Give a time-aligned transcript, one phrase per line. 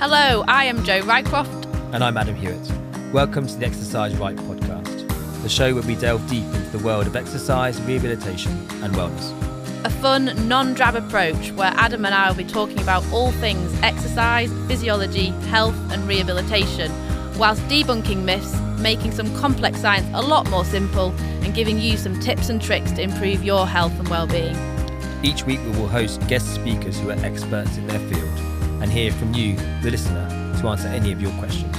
[0.00, 1.66] Hello, I am Joe Rycroft.
[1.92, 2.72] And I'm Adam Hewitt.
[3.12, 7.06] Welcome to the Exercise Right podcast, the show where we delve deep into the world
[7.06, 8.50] of exercise, rehabilitation,
[8.82, 9.84] and wellness.
[9.84, 13.78] A fun, non drab approach where Adam and I will be talking about all things
[13.82, 16.90] exercise, physiology, health, and rehabilitation,
[17.38, 21.10] whilst debunking myths, making some complex science a lot more simple,
[21.42, 24.56] and giving you some tips and tricks to improve your health and well-being.
[25.22, 28.49] Each week we will host guest speakers who are experts in their field
[28.80, 30.26] and hear from you, the listener,
[30.58, 31.76] to answer any of your questions.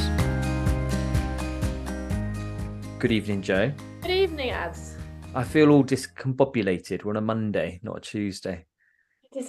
[3.00, 3.72] Good evening, Joe.
[4.02, 4.98] Good evening, Ads.
[5.34, 7.04] I feel all discombobulated.
[7.04, 8.66] We're on a Monday, not a Tuesday.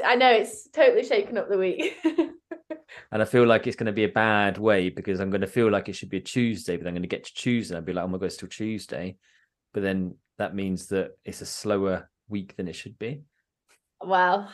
[0.03, 1.99] I know it's totally shaken up the week.
[2.05, 5.47] and I feel like it's going to be a bad way because I'm going to
[5.47, 7.83] feel like it should be a Tuesday, but I'm going to get to Tuesday and
[7.83, 9.17] I'll be like, oh my God, it's still Tuesday.
[9.75, 13.23] But then that means that it's a slower week than it should be.
[14.01, 14.51] Well,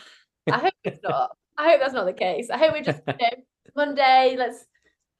[0.50, 1.36] I hope it's not.
[1.58, 2.48] I hope that's not the case.
[2.50, 3.42] I hope we just, you know,
[3.76, 4.64] Monday, let's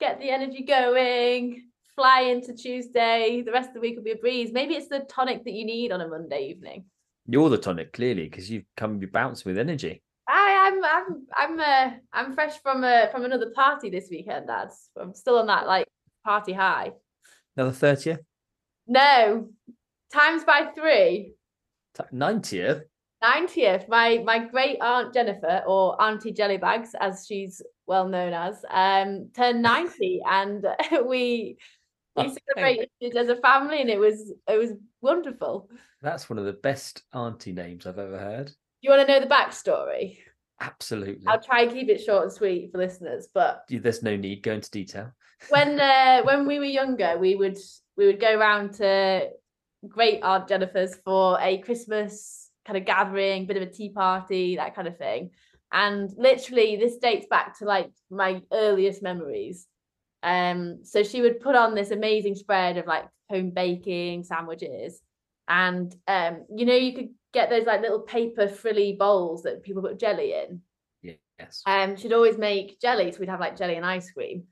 [0.01, 3.43] get the energy going, fly into Tuesday.
[3.45, 4.53] The rest of the week will be a breeze.
[4.53, 6.85] Maybe it's the tonic that you need on a Monday evening.
[7.27, 10.03] You're the tonic, clearly, because you've come you bounce with energy.
[10.29, 14.91] I, I'm I'm I'm uh, I'm fresh from a from another party this weekend, lads.
[14.99, 15.89] I'm still on that like
[16.25, 16.93] party high.
[17.57, 18.21] Another thirtieth?
[18.87, 19.49] No,
[20.13, 21.35] times by three.
[22.13, 22.85] Ninetieth.
[23.23, 29.31] 90th, my my great aunt Jennifer, or Auntie Jellybags, as she's well known as, um,
[29.35, 30.67] turned 90, and
[31.07, 31.59] we
[32.17, 35.71] we oh, celebrated it as a family, and it was it was wonderful.
[36.03, 38.53] That's one of the best auntie names I've ever heard.
[38.81, 40.19] You want to know the backstory?
[40.61, 41.27] Absolutely.
[41.27, 44.43] I'll try and keep it short and sweet for listeners, but there's no need.
[44.43, 45.13] Go into detail.
[45.51, 47.59] when uh, when we were younger, we would
[47.97, 49.29] we would go around to
[49.87, 54.75] great aunt Jennifer's for a Christmas kind of gathering, bit of a tea party, that
[54.75, 55.31] kind of thing.
[55.73, 59.67] And literally, this dates back to like my earliest memories.
[60.23, 65.01] Um, so she would put on this amazing spread of like home baking sandwiches,
[65.49, 69.83] and um, you know, you could get those like little paper frilly bowls that people
[69.83, 70.61] put jelly in.
[71.39, 71.63] Yes.
[71.67, 74.45] Um, she'd always make jelly, so we'd have like jelly and ice cream.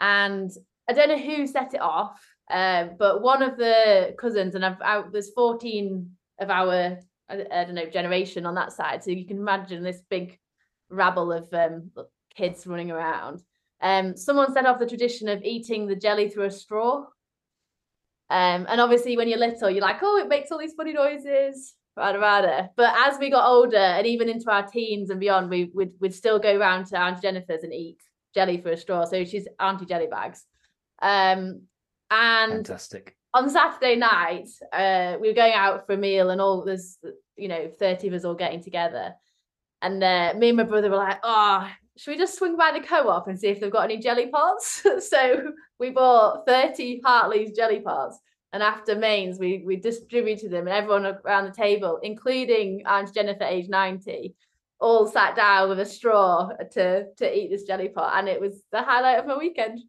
[0.00, 0.50] And
[0.88, 2.18] I don't know who set it off,
[2.50, 6.98] um, but one of the cousins, and I've out there's 14 of our
[7.30, 9.02] I, I don't know generation on that side.
[9.02, 10.38] So you can imagine this big
[10.90, 11.90] rabble of um,
[12.34, 13.42] kids running around.
[13.80, 17.06] Um, someone set off the tradition of eating the jelly through a straw.
[18.28, 21.74] Um, and obviously, when you're little, you're like, oh, it makes all these funny noises,
[21.96, 22.70] rada rada.
[22.76, 26.14] But as we got older and even into our teens and beyond, we would would
[26.14, 27.98] still go round to Auntie Jennifer's and eat
[28.34, 29.04] jelly for a straw.
[29.04, 30.44] So she's Auntie Jelly Bags.
[31.02, 31.62] Um,
[32.10, 36.64] and fantastic on Saturday night, uh, we were going out for a meal, and all
[36.64, 36.98] there's
[37.36, 39.14] you know thirty of us all getting together,
[39.82, 42.86] and uh, me and my brother were like, "Oh, should we just swing by the
[42.86, 47.80] co-op and see if they've got any jelly pots?" so we bought thirty Hartley's jelly
[47.80, 48.18] pots,
[48.52, 53.44] and after mains, we we distributed them, and everyone around the table, including Aunt Jennifer,
[53.44, 54.34] age ninety,
[54.80, 58.60] all sat down with a straw to to eat this jelly pot, and it was
[58.72, 59.80] the highlight of my weekend.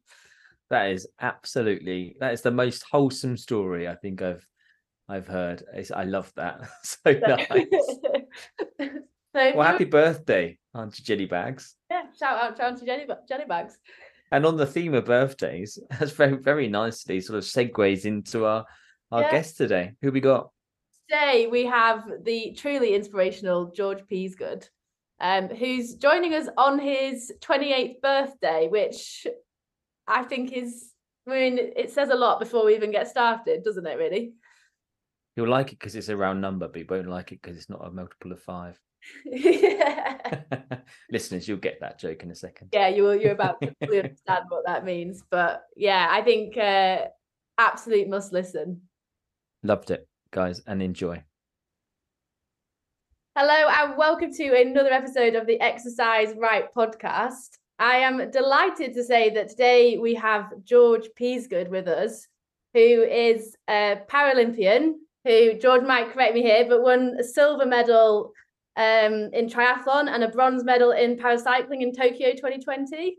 [0.71, 4.47] That is absolutely that is the most wholesome story I think I've
[5.09, 5.63] I've heard.
[5.73, 6.61] It's, I love that.
[6.83, 7.67] so nice.
[9.35, 11.75] so well, happy birthday, Auntie Jelly Bags.
[11.91, 13.77] Yeah, shout out to Auntie Jelly, Jelly Bags.
[14.31, 18.65] And on the theme of birthdays, that's very very nicely sort of segues into our
[19.11, 19.31] our yeah.
[19.31, 19.91] guest today.
[20.01, 20.51] Who we got?
[21.09, 24.69] Today we have the truly inspirational George Peasgood,
[25.19, 29.27] um, who's joining us on his 28th birthday, which
[30.07, 30.91] I think is,
[31.27, 34.33] I mean, it says a lot before we even get started, doesn't it, really?
[35.35, 37.69] You'll like it because it's a round number, but you won't like it because it's
[37.69, 38.79] not a multiple of five.
[41.11, 42.69] Listeners, you'll get that joke in a second.
[42.73, 43.15] Yeah, you will.
[43.15, 45.23] You're about to understand what that means.
[45.29, 47.05] But yeah, I think uh,
[47.57, 48.81] absolute must listen.
[49.63, 51.23] Loved it, guys, and enjoy.
[53.37, 57.57] Hello, and welcome to another episode of the Exercise Right podcast.
[57.81, 62.27] I am delighted to say that today we have George Peasgood with us,
[62.75, 64.93] who is a Paralympian,
[65.25, 68.33] who George might correct me here, but won a silver medal
[68.77, 73.17] um, in triathlon and a bronze medal in paracycling in Tokyo 2020.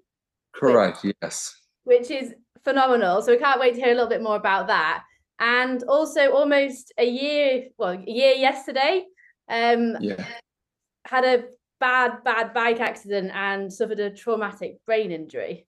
[0.54, 1.56] Correct, which, yes.
[1.82, 2.32] Which is
[2.62, 3.20] phenomenal.
[3.22, 5.02] So we can't wait to hear a little bit more about that.
[5.40, 9.06] And also almost a year, well, a year yesterday,
[9.48, 10.24] um, yeah.
[11.04, 11.46] had a
[11.82, 15.66] bad, bad bike accident and suffered a traumatic brain injury.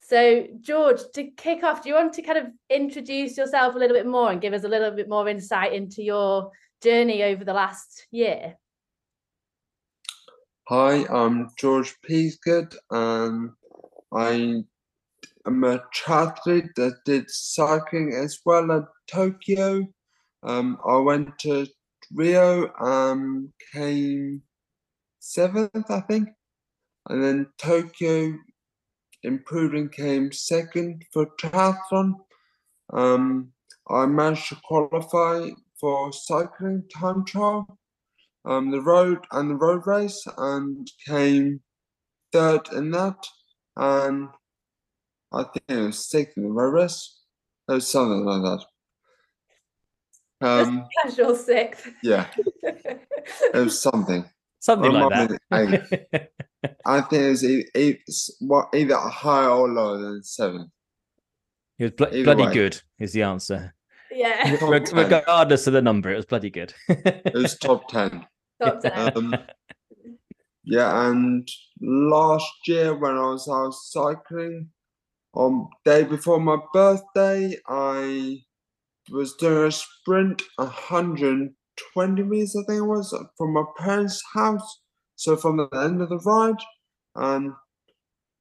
[0.00, 3.96] So, George, to kick off, do you want to kind of introduce yourself a little
[3.96, 6.50] bit more and give us a little bit more insight into your
[6.82, 8.56] journey over the last year?
[10.68, 13.50] Hi, I'm George Peasgood, and
[14.12, 14.64] I
[15.46, 19.86] am a triathlete that did cycling as well at Tokyo.
[20.42, 21.68] Um, I went to
[22.12, 24.42] Rio, and came
[25.22, 26.28] seventh, I think,
[27.08, 28.34] and then Tokyo
[29.22, 32.14] improving came second for triathlon.
[32.92, 33.52] Um,
[33.88, 37.78] I managed to qualify for cycling time trial,
[38.44, 41.60] um, the road and the road race, and came
[42.32, 43.24] third in that,
[43.76, 44.28] and
[45.32, 47.20] I think it was sixth in the road race.
[47.68, 48.64] It was something like that.
[50.46, 51.88] Um, casual sixth.
[52.02, 52.26] Yeah,
[52.62, 53.06] it
[53.54, 54.24] was something.
[54.62, 55.10] Something like
[55.50, 56.30] that.
[56.86, 60.70] I think it was either, either higher or lower than seven.
[61.80, 62.54] It was bl- bloody way.
[62.54, 62.80] good.
[63.00, 63.74] Is the answer.
[64.12, 64.56] Yeah.
[64.92, 66.72] regardless of the number, it was bloody good.
[66.88, 68.24] it was top ten.
[68.62, 69.16] Top ten.
[69.16, 69.34] Um,
[70.62, 71.48] yeah, and
[71.80, 74.68] last year when I was out cycling,
[75.34, 78.44] on day before my birthday, I
[79.10, 80.42] was doing a sprint
[81.94, 84.80] 120 meters, I think it was, from my parents' house.
[85.16, 86.56] So from the end of the ride,
[87.14, 87.52] and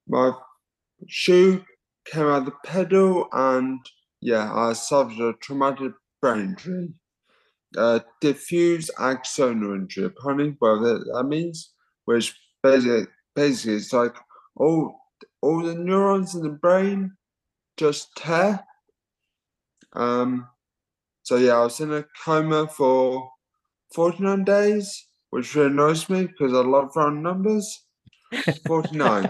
[0.08, 0.32] my
[1.08, 1.64] shoe
[2.06, 3.80] came out the pedal, and
[4.22, 6.94] yeah, I suffered a traumatic brain injury.
[8.22, 11.72] Diffuse axonal injury, apparently, that, that means,
[12.06, 14.16] which basically, basically it's like
[14.56, 14.96] all
[15.42, 17.12] all the neurons in the brain
[17.78, 18.64] just tear.
[19.94, 20.48] Um,
[21.24, 23.30] so yeah, I was in a coma for
[23.94, 27.86] 49 days, which really annoys me because I love round numbers.
[28.66, 29.30] 49.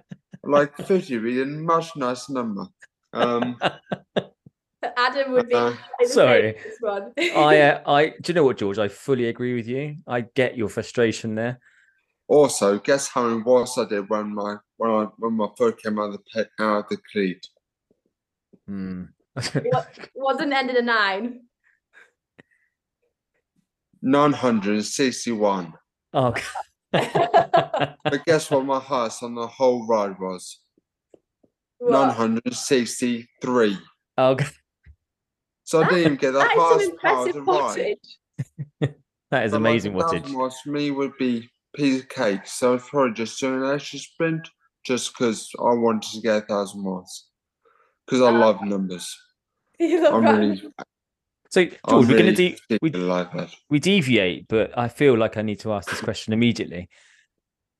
[0.44, 2.66] like 50 would be a much nicer number.
[3.12, 3.58] Um,
[4.96, 5.74] Adam would be uh,
[6.04, 6.56] sorry.
[7.18, 8.78] I, uh, I, do you know what, George?
[8.78, 9.96] I fully agree with you.
[10.06, 11.60] I get your frustration there.
[12.28, 15.98] Also, guess how many watts I did when my when I when my foot came
[15.98, 17.46] out of the pit, out of the cleat.
[18.66, 19.04] Hmm.
[20.14, 21.40] Wasn't ended a nine.
[24.02, 25.72] 961.
[26.12, 26.34] Oh.
[26.92, 30.58] but guess what my highest on the whole ride was?
[31.78, 31.90] What?
[31.90, 33.78] 963.
[34.18, 34.46] Okay.
[35.64, 37.96] So I didn't even get the that highest part of the ride.
[39.30, 40.34] that is amazing wattage.
[40.34, 42.46] Was for me would be piece of cake.
[42.46, 44.48] So I was probably just doing an extra sprint
[44.84, 47.28] just because I wanted to get a thousand watts.
[48.06, 49.16] Because I love numbers.
[49.78, 50.62] You love I'm really
[51.52, 53.30] so George, I'm we're really going to de- we, like
[53.68, 56.88] we deviate, but I feel like I need to ask this question immediately.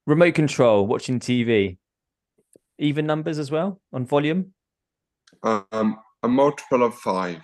[0.06, 1.78] Remote control, watching TV,
[2.78, 4.52] even numbers as well on volume.
[5.42, 7.40] Um, a multiple of five.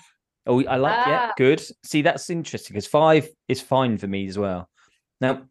[0.46, 1.08] Oh, I like ah.
[1.08, 1.62] yeah, good.
[1.82, 4.68] See, that's interesting because five is fine for me as well.
[5.22, 5.44] Now,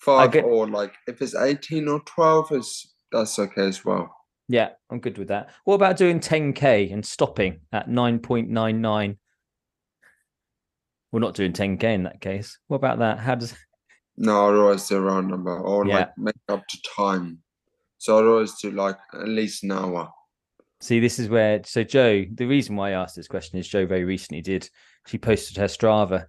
[0.00, 4.14] five get, or like if it's eighteen or twelve, is that's okay as well.
[4.52, 5.50] Yeah, I'm good with that.
[5.64, 9.16] What about doing 10k and stopping at 9.99
[11.12, 12.58] we're not doing 10k in that case.
[12.68, 13.18] What about that?
[13.18, 13.54] How does?
[14.16, 15.96] No, I'd always do a round number or yeah.
[15.96, 17.38] like make up to time.
[17.98, 20.10] So I'd always do like at least an hour.
[20.80, 22.24] See, this is where so Joe.
[22.34, 24.68] The reason why I asked this question is Joe very recently did.
[25.06, 26.26] She posted her Strava,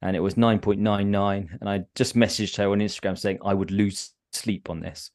[0.00, 3.38] and it was nine point nine nine, and I just messaged her on Instagram saying
[3.44, 5.10] I would lose sleep on this.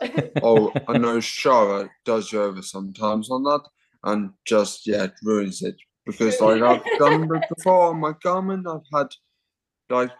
[0.42, 3.62] oh, I know Strava does you over sometimes on that,
[4.04, 8.86] and just yeah, it ruins it because like I've done before on my Garmin, I've
[8.92, 9.08] had
[9.90, 10.10] like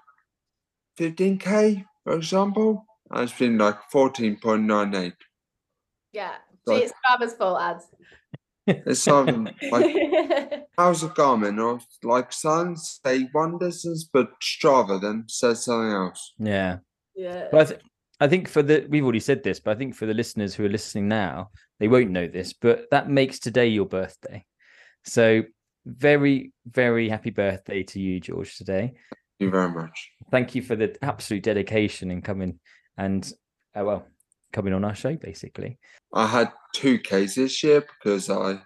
[0.99, 5.13] 15k for example, and it's been like 14.98.
[6.13, 6.35] Yeah,
[6.67, 7.87] like, it's Strava's fault, ads.
[8.67, 9.95] It's um, like
[10.79, 16.33] how's a Garmin or like Suns say one distance, but Strava then says something else.
[16.39, 16.79] Yeah,
[17.15, 17.49] yeah.
[17.51, 17.83] But
[18.21, 20.65] I, think for the we've already said this, but I think for the listeners who
[20.65, 24.45] are listening now, they won't know this, but that makes today your birthday.
[25.05, 25.43] So
[25.87, 28.95] very, very happy birthday to you, George, today.
[29.39, 30.11] Thank you very much.
[30.31, 32.59] Thank you for the absolute dedication in coming
[32.97, 33.31] and,
[33.75, 34.07] uh, well,
[34.53, 35.79] coming on our show, basically.
[36.13, 38.61] I had two cases this year because I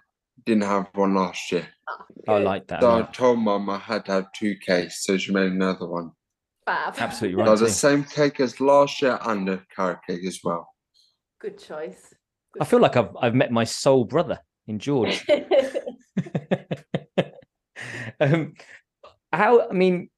[0.45, 1.67] didn't have one last year.
[2.27, 2.81] I like that.
[2.81, 6.11] So I told mum I had to have two cases, so she made another one.
[6.65, 6.95] Fab.
[6.99, 7.57] Absolutely right.
[7.57, 10.67] So the same cake as last year and a carrot cake as well.
[11.39, 12.13] Good choice.
[12.53, 15.25] Good I feel like I've I've met my soul brother in George.
[18.19, 18.53] um,
[19.31, 19.69] how?
[19.69, 20.09] I mean,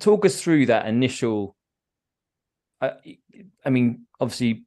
[0.00, 1.56] talk us through that initial.
[2.80, 2.92] Uh,
[3.64, 4.64] I mean, obviously,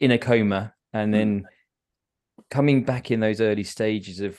[0.00, 1.46] in a coma, and then
[2.50, 4.38] coming back in those early stages of,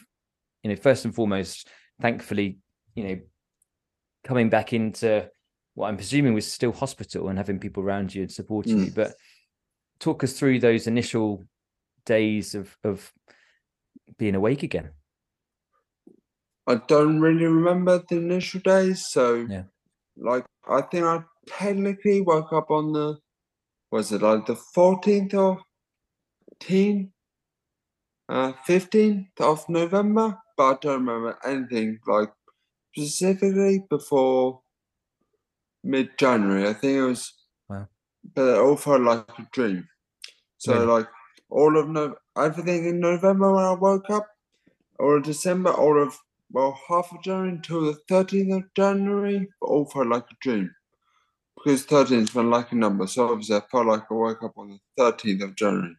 [0.63, 1.67] you know, first and foremost,
[2.01, 2.59] thankfully,
[2.93, 3.19] you know,
[4.23, 5.29] coming back into
[5.75, 8.85] what I'm presuming was still hospital and having people around you and supporting mm.
[8.85, 8.91] you.
[8.91, 9.13] But
[9.99, 11.43] talk us through those initial
[12.05, 13.11] days of of
[14.17, 14.91] being awake again?
[16.67, 19.63] I don't really remember the initial days, so Yeah.
[20.17, 23.19] like I think I technically woke up on the
[23.91, 25.57] was it like the fourteenth of
[26.59, 27.11] teen
[28.29, 32.31] uh fifteenth of November, but I don't remember anything like
[32.95, 34.61] specifically before
[35.85, 36.67] mid January.
[36.67, 37.33] I think it was
[37.69, 37.87] Wow.
[38.35, 39.87] but it all felt like a dream.
[40.57, 40.85] So Really?
[40.85, 41.07] like
[41.49, 44.27] all of no everything in November when I woke up,
[44.99, 46.17] or December, all of
[46.51, 50.73] well half of January until the thirteenth of January, all felt like a dream.
[51.55, 54.69] Because thirteenth felt like a number, so obviously I felt like I woke up on
[54.69, 55.95] the thirteenth of January.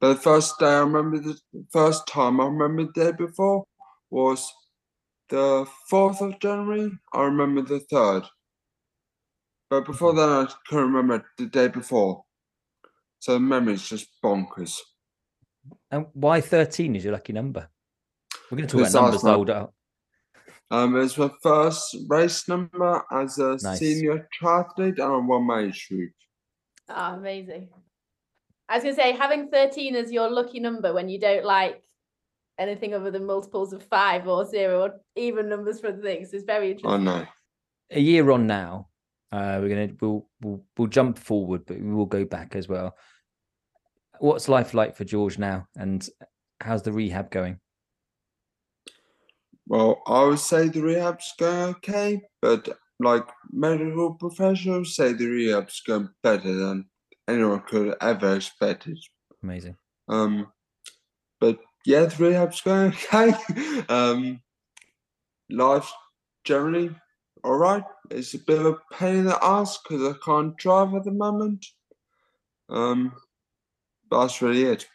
[0.00, 1.38] But the first day I remember the
[1.72, 3.64] first time I remember the day before
[4.10, 4.52] was
[5.28, 6.90] the fourth of January.
[7.12, 8.24] I remember the third.
[9.70, 12.24] But before that I couldn't remember the day before.
[13.20, 14.76] So the memory's just bonkers.
[15.90, 17.68] And why 13 is your lucky number?
[18.50, 19.74] We're going to talk Because about numbers was not- out.
[20.72, 23.78] Um, it's my first race number as a Nice.
[23.80, 26.12] senior triathlete and I won my age group.
[26.88, 27.68] Oh, amazing.
[28.68, 31.82] I was gonna say having 13 as your lucky number when you don't like
[32.56, 36.70] anything other than multiples of five or zero or even numbers for things is very
[36.70, 36.88] interesting.
[36.88, 37.24] I interesting.
[37.24, 37.96] know.
[37.96, 38.89] A year on now,
[39.32, 42.68] uh, we're going to we'll, we'll we'll jump forward, but we will go back as
[42.68, 42.96] well.
[44.18, 46.06] What's life like for George now, and
[46.60, 47.60] how's the rehab going?
[49.66, 52.68] Well, I would say the rehab's going okay, but
[52.98, 56.86] like medical professionals say the rehab's going better than
[57.28, 58.98] anyone could ever expected.
[59.42, 59.76] Amazing.
[60.08, 60.48] Um,
[61.40, 63.32] but yeah, the rehab's going okay.
[63.88, 64.40] um,
[65.48, 65.92] life's
[66.44, 66.90] generally
[67.44, 67.82] all right.
[68.10, 71.12] It's a bit of a pain in the ass because I can't drive at the
[71.12, 71.64] moment.
[72.68, 73.12] Um,
[74.08, 74.86] but that's really it.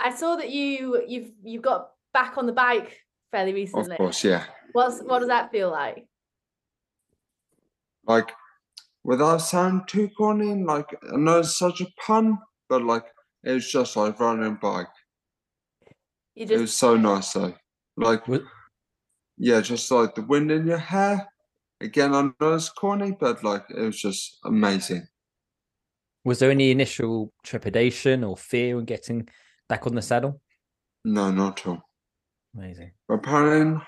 [0.00, 2.98] I saw that you you've you've got back on the bike
[3.30, 3.92] fairly recently.
[3.92, 4.44] Of course, yeah.
[4.72, 6.06] What's what does that feel like?
[8.06, 8.32] Like,
[9.04, 13.04] without sounding too corny, like I know it's such a pun, but like
[13.44, 14.88] it was just like riding a bike.
[16.34, 17.54] You It just was so nice though.
[17.96, 18.42] Like, What-
[19.40, 21.26] yeah, just like the wind in your hair.
[21.80, 25.06] Again, I know it's corny, but like it was just amazing.
[26.24, 29.28] Was there any initial trepidation or fear in getting
[29.66, 30.42] back on the saddle?
[31.06, 31.82] No, not at all.
[32.54, 32.92] Amazing.
[33.08, 33.82] Apparently,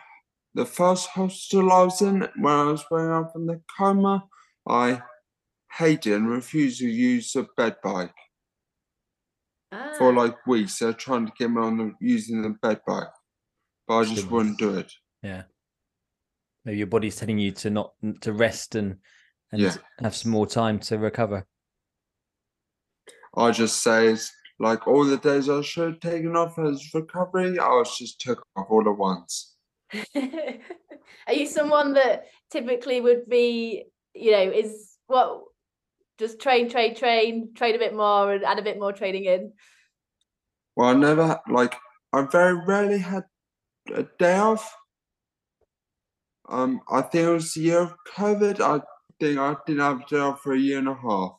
[0.55, 4.25] the first hospital I was in when I was waking up from the coma,
[4.67, 5.03] I
[5.77, 8.15] hated and refused to use the bed bike
[9.99, 10.79] for Ah, like weeks.
[10.79, 13.09] They're trying to get me on the, using the bed bike,
[13.87, 14.33] but I just Goodness.
[14.33, 14.93] wouldn't do it.
[16.65, 18.99] Maybe your body's telling you to not to rest and
[19.51, 19.77] and Yeah.
[20.01, 21.47] have some more time to recover.
[23.37, 27.59] I just say it's like all the days I should have taken off as recovery,
[27.59, 29.55] I was just took off all at once.
[30.17, 35.43] Are you someone that typically would be, you know, is what
[36.19, 39.53] just train, train, train, train a bit more and add a bit more training in?
[40.77, 41.75] Well, I never like
[42.13, 43.25] I very rarely had
[43.93, 44.75] a day off.
[46.53, 48.61] Um, I think it was the year of COVID.
[48.61, 48.83] I
[49.19, 51.33] think I didn't have a for a year and a half.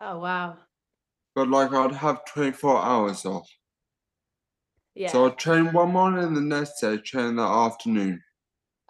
[0.00, 0.56] Oh wow.
[1.36, 3.48] But like I'd have twenty four hours off.
[4.96, 5.12] Yeah.
[5.12, 8.20] So I'd train one morning and the next day train in the afternoon.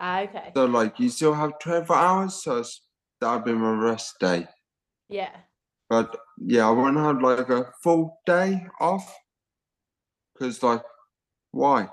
[0.00, 0.52] Ah, okay.
[0.54, 2.64] So like you still have twenty four hours, so
[3.20, 4.48] that'd be my rest day.
[5.10, 5.36] Yeah.
[5.90, 9.14] But yeah, I won't have like a full day off.
[10.38, 10.82] Cause like,
[11.50, 11.88] why?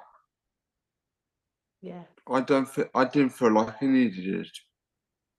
[1.82, 2.04] Yeah.
[2.34, 4.58] I don't feel I didn't feel like I needed it.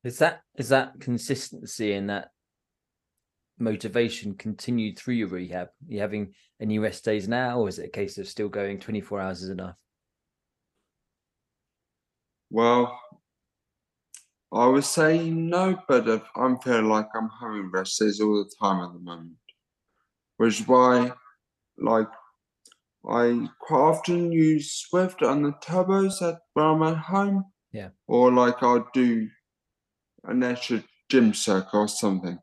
[0.05, 2.29] Is that is that consistency and that
[3.59, 5.69] motivation continued through your rehab?
[5.69, 8.79] Are you having any rest days now, or is it a case of still going
[8.79, 9.77] 24 hours is enough?
[12.51, 12.99] Well,
[14.53, 18.51] I would say no, but if I'm feeling like I'm having rest days all the
[18.61, 19.33] time at the moment,
[20.37, 21.11] which is why,
[21.77, 22.07] like,
[23.09, 27.45] I quite often use Zwift on the turbos at I'm at home.
[27.73, 27.89] Yeah.
[28.07, 29.29] Or like I'll do
[30.25, 32.39] an extra gym circle or something.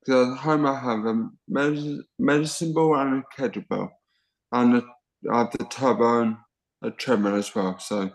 [0.00, 3.88] Because at home I have a medicine, medicine ball and a kettlebell,
[4.52, 4.82] and a,
[5.32, 6.36] I have the turbo and
[6.82, 7.78] a treadmill as well.
[7.78, 8.10] So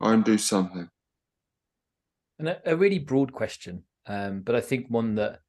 [0.00, 0.88] I can do something.
[2.38, 5.40] And a, a really broad question, um, but I think one that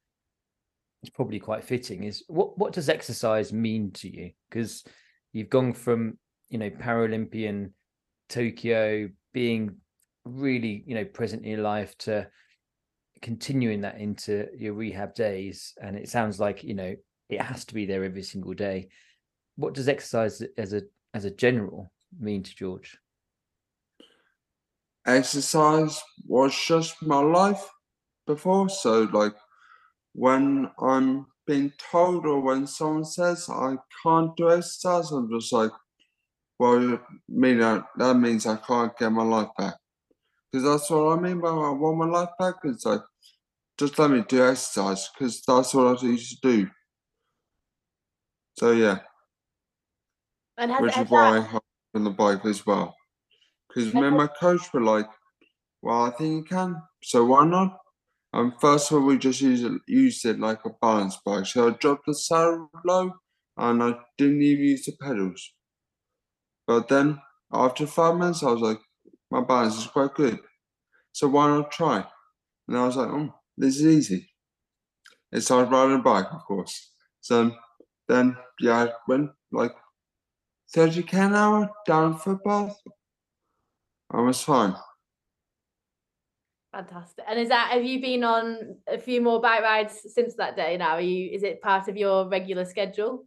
[1.04, 4.32] is probably quite fitting is what what does exercise mean to you?
[4.50, 4.86] Because
[5.34, 6.18] you've gone from
[6.50, 7.72] you know Paralympian
[8.30, 9.76] Tokyo being
[10.24, 12.28] really you know present in your life to
[13.22, 16.96] continuing that into your rehab days, and it sounds like you know
[17.30, 18.90] it has to be there every single day.
[19.56, 22.98] What does exercise as a as a general mean to George?
[25.06, 27.68] Exercise was just my life
[28.26, 28.70] before.
[28.70, 29.36] So like
[30.14, 35.72] when I'm being told or when someone says I can't do exercise, I'm just like,
[36.60, 39.76] well, you mean that, that means I can't get my life back.
[40.52, 42.56] Because that's what I mean by I want my life back.
[42.64, 43.02] It's like,
[43.78, 46.70] just let me do exercise because that's what I used to do.
[48.60, 49.00] So yeah.
[50.58, 51.40] And has, Which has is why that...
[51.40, 51.64] I hop
[51.96, 52.96] on the bike as well.
[53.68, 55.10] Because me and my coach were like,
[55.82, 56.82] well, I think you can.
[57.04, 57.80] So why not?
[58.34, 61.46] Um, first of all, we just used it, used it like a balance bike.
[61.46, 63.12] So I dropped the saddle low
[63.58, 65.54] and I didn't even use the pedals.
[66.66, 67.22] But then
[67.52, 68.80] after five minutes, I was like,
[69.30, 70.40] my balance is quite good.
[71.12, 72.06] So why not try?
[72.68, 74.30] And I was like, oh, this is easy.
[75.32, 76.92] It started riding a bike, of course.
[77.22, 77.56] So
[78.08, 79.76] then, yeah, I went like
[80.76, 82.78] 30k an hour down footpath.
[84.12, 84.76] I was fine.
[86.74, 87.24] Fantastic.
[87.30, 90.76] And is that have you been on a few more bike rides since that day
[90.76, 90.96] now?
[90.96, 93.26] Are you is it part of your regular schedule?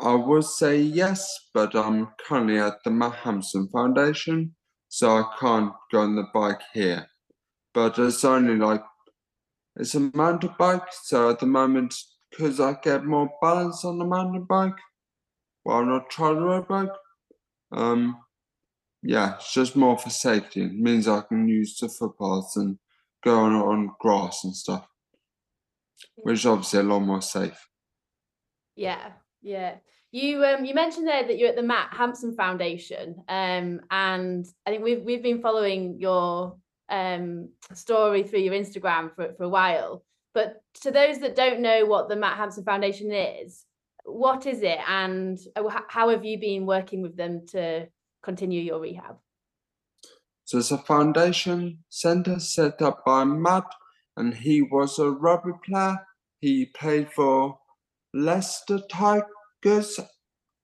[0.00, 4.56] I would say yes, but I'm currently at the Matt Hampson Foundation,
[4.88, 7.06] so I can't go on the bike here.
[7.74, 8.82] But it's only like
[9.76, 11.94] it's a mountain bike, so at the moment,
[12.30, 14.78] because I get more balance on the mountain bike,
[15.62, 16.88] while not trying to road bike,
[17.70, 18.16] um,
[19.02, 20.62] yeah, it's just more for safety.
[20.62, 22.78] It means I can use the footpaths and
[23.24, 24.86] go on on grass and stuff,
[26.16, 27.66] which is obviously a lot more safe.
[28.76, 29.76] Yeah, yeah.
[30.12, 34.70] You um you mentioned there that you're at the Matt Hampson Foundation, um, and I
[34.70, 36.56] think we've we've been following your
[36.88, 40.04] um story through your Instagram for for a while.
[40.34, 43.64] But to those that don't know what the Matt Hampson Foundation is,
[44.04, 45.38] what is it, and
[45.88, 47.88] how have you been working with them to
[48.22, 49.16] continue your rehab?
[50.44, 53.66] So it's a foundation center set up by Matt,
[54.16, 55.98] and he was a rugby player.
[56.40, 57.58] He played for
[58.12, 60.00] Leicester Tigers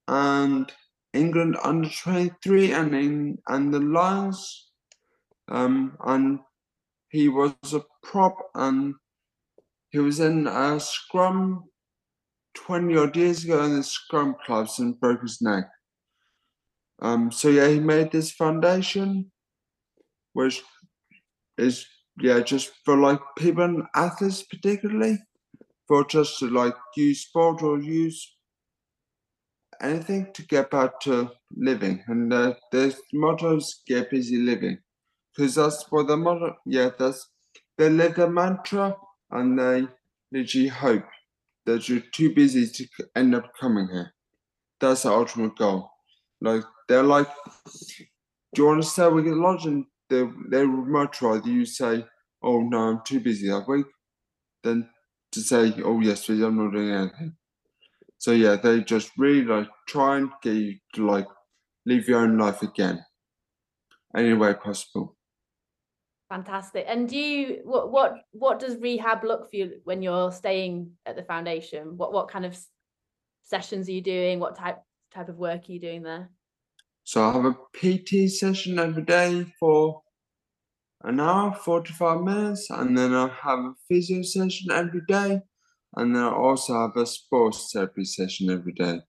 [0.07, 0.71] and
[1.13, 4.69] England under 23 and in, and the Lions.
[5.49, 6.39] Um, and
[7.09, 8.95] he was a prop and
[9.89, 11.63] he was in a scrum
[12.55, 15.69] 20 odd years ago in the scrum clubs and broke his neck.
[17.01, 19.31] Um, so yeah, he made this foundation,
[20.33, 20.63] which
[21.57, 21.85] is
[22.19, 25.19] yeah just for like people and athletes particularly,
[25.87, 28.35] for just to like use sport or use
[29.79, 32.03] anything to get back to living.
[32.07, 34.79] And uh, the motto is get busy living,
[35.35, 36.55] because that's what the motto.
[36.65, 37.29] Yeah, that's
[37.77, 38.95] they live the mantra
[39.29, 39.87] and they
[40.31, 41.05] literally hope
[41.67, 44.13] that you're too busy to end up coming here.
[44.79, 45.91] That's the ultimate goal.
[46.41, 47.27] Like they're like,
[48.53, 49.65] do you want to stay with lodge?
[49.65, 52.05] And they they would much rather you say,
[52.43, 53.87] oh no, I'm too busy that week,
[54.63, 54.89] than
[55.31, 57.35] to say, oh yes, please, I'm not doing anything.
[58.19, 61.27] So yeah, they just really like try and get you to like
[61.85, 63.03] live your own life again,
[64.15, 65.15] any way possible.
[66.29, 66.85] Fantastic.
[66.87, 71.15] And do you what what what does rehab look for you when you're staying at
[71.15, 71.97] the foundation?
[71.97, 72.57] What what kind of
[73.43, 74.39] sessions are you doing?
[74.39, 74.79] What type
[75.13, 76.29] type of work are you doing there?
[77.03, 80.01] So I have a PT session every day for
[81.03, 85.41] an hour, 45 minutes, and then I have a physio session every day,
[85.95, 88.99] and then I also have a sports therapy session every day.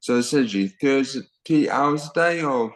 [0.00, 2.72] So essentially, 30 hours a day of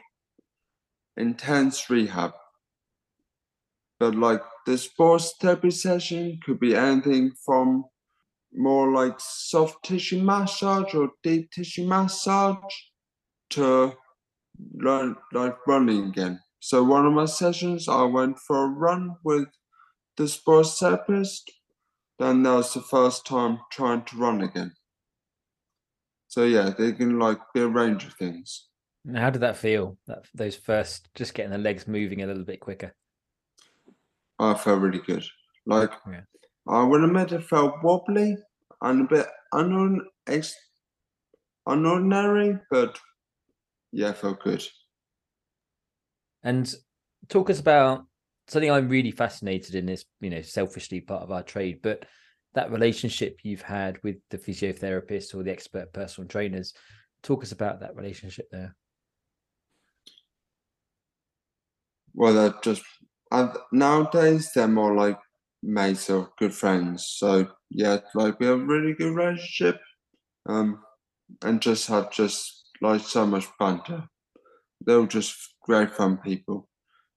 [1.16, 2.32] intense rehab.
[3.98, 7.84] But like the sports therapy session could be anything from
[8.52, 12.56] more like soft tissue massage or deep tissue massage
[13.50, 13.94] to
[14.74, 16.40] learn like running again.
[16.60, 19.48] So one of my sessions, I went for a run with
[20.16, 21.50] the sports therapist.
[22.18, 24.72] Then that was the first time trying to run again.
[26.26, 28.66] So yeah, they can like be a range of things.
[29.14, 29.96] How did that feel?
[30.06, 32.94] That those first, just getting the legs moving a little bit quicker.
[34.38, 35.24] I felt really good.
[35.64, 36.20] Like yeah.
[36.68, 38.36] I would admit it felt wobbly
[38.82, 39.26] and a bit
[41.66, 42.98] unordinary, but
[43.90, 44.64] yeah, felt good.
[46.42, 46.72] And
[47.28, 48.04] talk us about
[48.48, 52.04] something I'm really fascinated in this, you know, selfishly part of our trade, but
[52.54, 56.74] that relationship you've had with the physiotherapist or the expert personal trainers.
[57.22, 58.76] Talk us about that relationship there.
[62.14, 62.82] Well, they're just
[63.30, 65.18] uh, nowadays they're more like
[65.62, 67.06] mates or good friends.
[67.18, 69.80] So yeah, like we have a really good relationship,
[70.48, 70.82] um,
[71.42, 74.08] and just have just like so much banter.
[74.84, 76.68] They're just great fun people,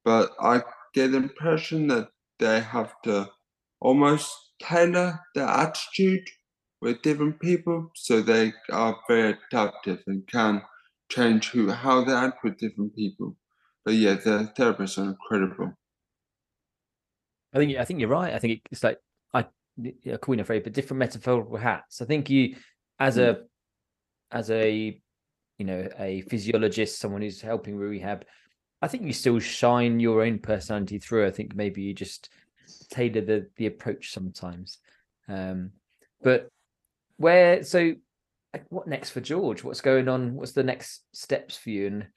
[0.06, 3.30] but I get the impression that they have to
[3.82, 6.27] almost tailor their attitude
[6.82, 10.63] with different people, so they are very adaptive and can
[11.12, 13.36] change who how they act with different people.
[13.86, 15.73] But yeah, the therapists are incredible.
[17.53, 18.33] I think I think you're right.
[18.33, 18.97] I think it's like
[19.33, 19.45] I
[19.85, 22.01] a yeah, queen afraid, but different metaphorical hats.
[22.01, 22.55] I think you,
[22.99, 23.43] as a, mm.
[24.31, 25.01] as a,
[25.57, 28.25] you know, a physiologist, someone who's helping rehab,
[28.81, 31.27] I think you still shine your own personality through.
[31.27, 32.29] I think maybe you just
[32.89, 34.79] tailor the the approach sometimes.
[35.27, 35.71] Um,
[36.23, 36.49] but
[37.17, 37.93] where so
[38.69, 39.63] what next for George?
[39.63, 40.35] What's going on?
[40.35, 41.87] What's the next steps for you?
[41.87, 42.07] And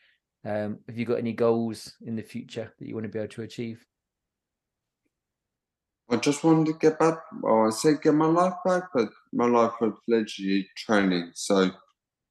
[0.47, 3.29] um, have you got any goals in the future that you want to be able
[3.29, 3.85] to achieve?
[6.11, 7.19] I just wanted to get back.
[7.41, 11.31] Well, I said get my life back, but my life was literally training.
[11.35, 11.71] So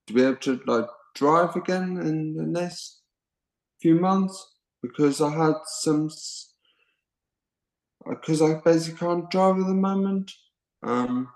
[0.07, 3.01] to be able to like drive again in the next
[3.81, 6.09] few months because I had some
[8.07, 10.31] because I basically can't drive at the moment.
[10.83, 11.29] Um,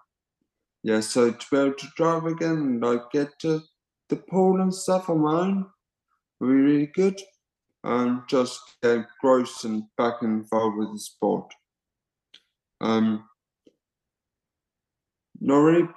[0.83, 3.61] yeah, so to be able to drive again and like get to
[4.09, 5.65] the pool and stuff on my own
[6.39, 7.19] would be really good.
[7.83, 11.53] And just get gross and back involved with the sport.
[12.81, 13.27] Um,
[15.39, 15.89] not really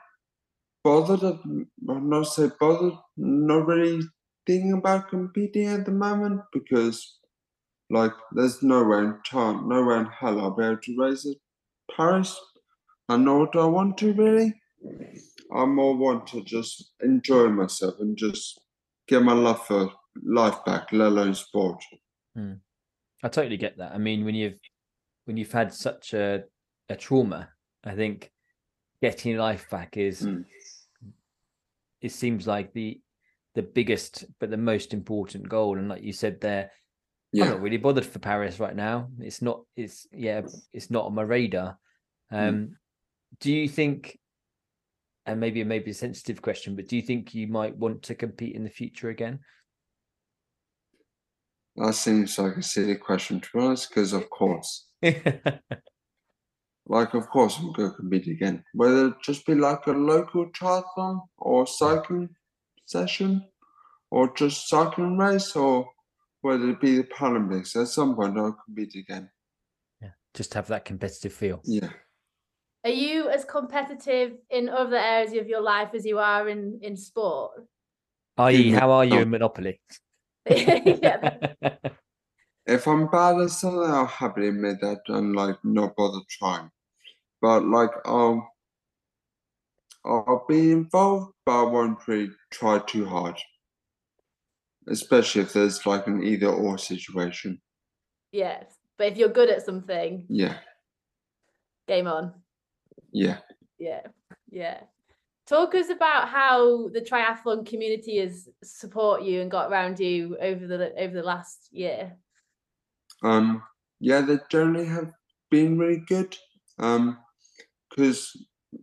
[0.85, 1.23] bothered.
[1.23, 1.69] I'm
[2.09, 2.95] not say bothered.
[3.17, 4.03] Not really
[4.47, 7.19] thinking about competing at the moment because,
[7.91, 11.27] like, there's no way in time, no way in hell I'll be able to race
[11.27, 11.37] at
[11.97, 12.39] Paris.
[13.09, 14.55] I know what I want to really.
[15.53, 18.61] I more want to just enjoy myself and just
[19.09, 19.91] get my love for
[20.23, 21.83] life back, let alone sport.
[22.35, 22.55] Hmm.
[23.23, 23.93] I totally get that.
[23.93, 24.59] I mean, when you've
[25.25, 26.45] when you've had such a
[26.91, 27.49] a trauma.
[27.85, 28.31] I think
[29.01, 30.45] getting life back is mm.
[32.03, 33.01] it seems like the
[33.55, 35.79] the biggest but the most important goal.
[35.79, 36.71] And like you said there,
[37.33, 37.45] yeah.
[37.45, 39.09] I'm not really bothered for Paris right now.
[39.21, 41.79] It's not it's yeah, it's not on my radar.
[42.31, 42.37] Hmm.
[42.37, 42.71] Um mm.
[43.41, 44.19] do you think
[45.27, 48.57] and maybe maybe a sensitive question, but do you think you might want to compete
[48.57, 49.39] in the future again?
[51.77, 54.89] That seems like a silly question to be honest, because of course.
[56.91, 58.65] like of course I'm going to compete again.
[58.75, 62.29] Whether it just be like a local triathlon or cycling
[62.85, 63.47] session
[64.11, 65.89] or just cycling race or
[66.43, 69.31] whether it be the Paralympics, at some point I'll compete again.
[70.03, 71.61] Yeah, just have that competitive feel.
[71.65, 71.91] Yeah.
[72.83, 76.97] Are you as competitive in other areas of your life as you are in in
[76.97, 77.53] sport?
[78.37, 79.81] I.e., how are you in Monopoly?
[80.47, 81.29] if
[82.89, 86.71] I'm bad at something, I'll happily admit that and like not bother trying
[87.41, 88.47] but like um
[90.05, 93.39] I'll be involved, but I won't really try too hard.
[94.89, 97.61] Especially if there's like an either or situation.
[98.33, 98.65] Yes.
[98.97, 100.57] But if you're good at something, yeah.
[101.87, 102.33] Game on.
[103.13, 103.39] Yeah.
[103.79, 104.03] Yeah.
[104.51, 104.81] Yeah.
[105.47, 110.67] Talk us about how the triathlon community has support you and got around you over
[110.67, 112.17] the over the last year.
[113.23, 113.63] Um
[113.99, 115.13] yeah, they generally have
[115.51, 116.37] been really good.
[116.79, 117.19] Um
[117.91, 118.31] because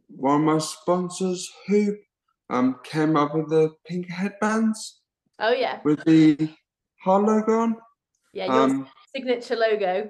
[0.08, 1.96] one of my sponsors, Huub,
[2.50, 5.02] um, came up with the pink headbands.
[5.40, 5.80] Oh yeah.
[5.84, 6.50] With the
[7.04, 7.76] heart logo on.
[8.34, 10.10] Yeah, your um, signature logo.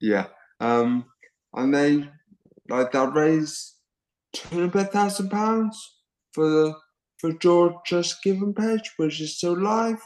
[0.00, 0.26] Yeah.
[0.60, 1.06] Um,
[1.54, 2.08] and they
[2.68, 3.74] like that raised
[4.32, 5.98] two hundred thousand pounds
[6.32, 6.74] for the
[7.18, 10.02] for George Just Giving page, which is still live,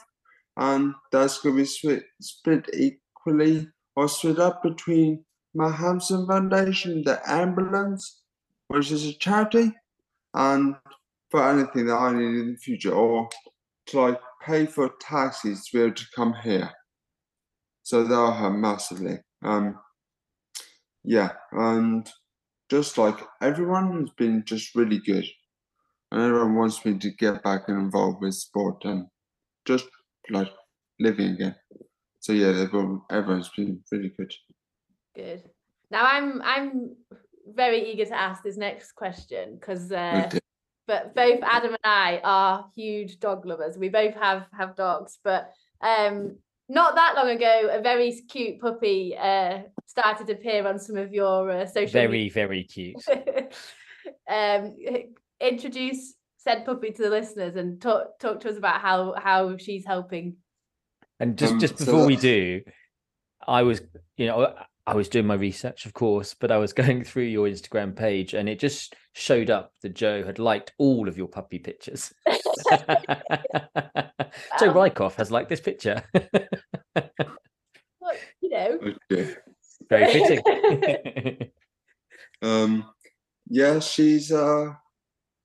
[0.56, 5.24] and that's going to be split, split equally or split up between
[5.54, 8.22] Matt Hampson Foundation, the ambulance,
[8.68, 9.72] which is a charity,
[10.34, 10.76] and
[11.30, 13.28] for anything that I need in the future, or
[13.86, 16.70] to like pay for taxis to be able to come here.
[17.82, 19.18] So that'll help massively.
[19.42, 19.78] Um,
[21.04, 22.08] yeah, and
[22.70, 25.24] just like everyone has been just really good,
[26.12, 29.06] and everyone wants me to get back and involved with sport and
[29.66, 29.86] just
[30.30, 30.50] like
[31.00, 31.56] living again.
[32.20, 34.34] So yeah, everyone, everyone's been really good.
[35.14, 35.44] Good.
[35.90, 36.96] Now I'm I'm
[37.54, 40.30] very eager to ask this next question because uh,
[40.86, 43.76] but both Adam and I are huge dog lovers.
[43.76, 46.36] We both have have dogs, but um
[46.68, 51.12] not that long ago, a very cute puppy uh, started to appear on some of
[51.12, 51.92] your uh, social.
[51.92, 52.32] Very, media.
[52.32, 53.02] very cute.
[54.30, 54.76] um,
[55.40, 59.86] introduce said puppy to the listeners and talk talk to us about how how she's
[59.86, 60.36] helping.
[61.20, 62.62] And just um, just before so we do,
[63.46, 63.80] I was,
[64.16, 64.54] you know,
[64.88, 68.32] I was doing my research, of course, but I was going through your Instagram page
[68.32, 72.14] and it just showed up that Joe had liked all of your puppy pictures.
[72.26, 72.38] Joe
[74.72, 76.02] Rycroft has liked this picture.
[76.14, 76.22] well,
[78.40, 78.78] you know.
[79.12, 79.34] Okay.
[79.90, 81.50] Very fitting.
[82.42, 82.88] um,
[83.48, 84.72] yeah, she's uh,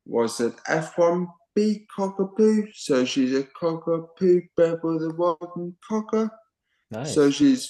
[0.05, 2.69] was it F1B cockapoo?
[2.73, 6.31] So she's a cockapoo bred with a working cocker.
[6.91, 7.13] Nice.
[7.13, 7.69] So she's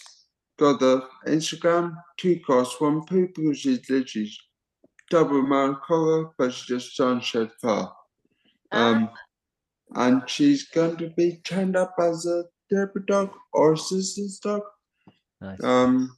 [0.57, 4.31] got the Instagram two cross one because she's literally
[5.09, 7.87] double amount cocker, but she just don't shed fur.
[8.71, 9.09] Um,
[9.95, 14.61] and she's going to be trained up as a therapy dog or assistance dog.
[15.41, 15.63] nice.
[15.63, 16.17] Um,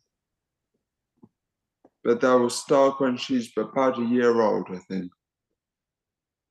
[2.04, 5.12] but that will start when she's about a year old, I think.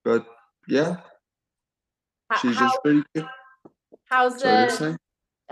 [0.04, 0.26] But
[0.68, 0.96] yeah,
[2.32, 3.26] H- she's how, just really good.
[4.10, 4.94] how's Sorry, the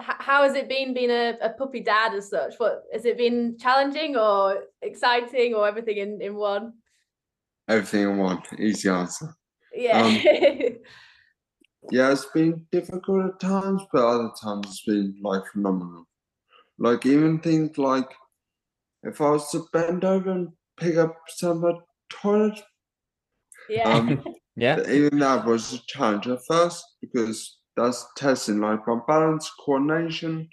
[0.03, 2.55] how has it been being a, a puppy dad as such?
[2.59, 6.75] What has it been challenging or exciting or everything in, in one?
[7.69, 8.43] Everything in one.
[8.59, 9.35] Easy answer.
[9.75, 10.03] Yeah.
[10.03, 10.77] Um,
[11.91, 16.07] Yeah, it's been difficult at times, but other times it's been like phenomenal.
[16.79, 18.09] Like even things like
[19.03, 22.61] if I was to bend over and pick up some of the toilet,
[23.69, 23.89] yeah.
[23.89, 24.25] um,
[24.57, 24.81] yeah.
[24.89, 30.49] even that was a challenge at first because that's testing like my balance, coordination,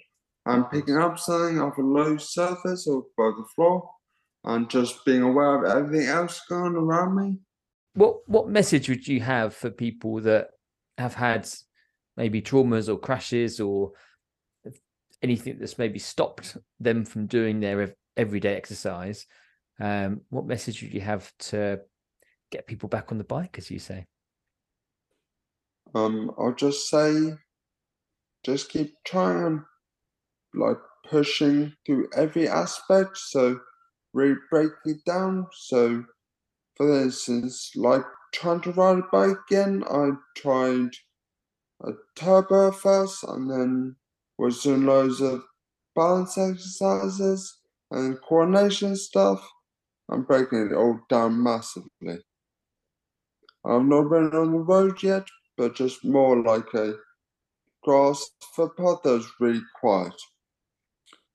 [0.46, 3.88] and picking up something off a low surface or above the floor,
[4.44, 7.38] and just being aware of everything else going around me.
[7.94, 10.48] What what message would you have for people that
[10.96, 11.48] have had
[12.16, 13.92] maybe traumas or crashes or
[15.22, 19.26] anything that's maybe stopped them from doing their everyday exercise?
[19.78, 21.80] Um, what message would you have to
[22.50, 24.06] get people back on the bike, as you say?
[25.94, 27.34] Um, I'll just say,
[28.44, 29.64] just keep trying,
[30.54, 33.16] like pushing through every aspect.
[33.18, 33.60] So,
[34.12, 35.46] really break it down.
[35.52, 36.04] So,
[36.76, 40.90] for instance, like trying to ride a bike again, I tried
[41.84, 43.96] a turbo first, and then
[44.38, 45.42] was doing loads of
[45.96, 47.58] balance exercises
[47.90, 49.46] and coordination stuff.
[50.10, 52.18] I'm breaking it all down massively.
[53.64, 55.26] I've not been on the road yet,
[55.60, 56.94] but just more like a
[57.82, 60.14] grass footpath that was really quiet.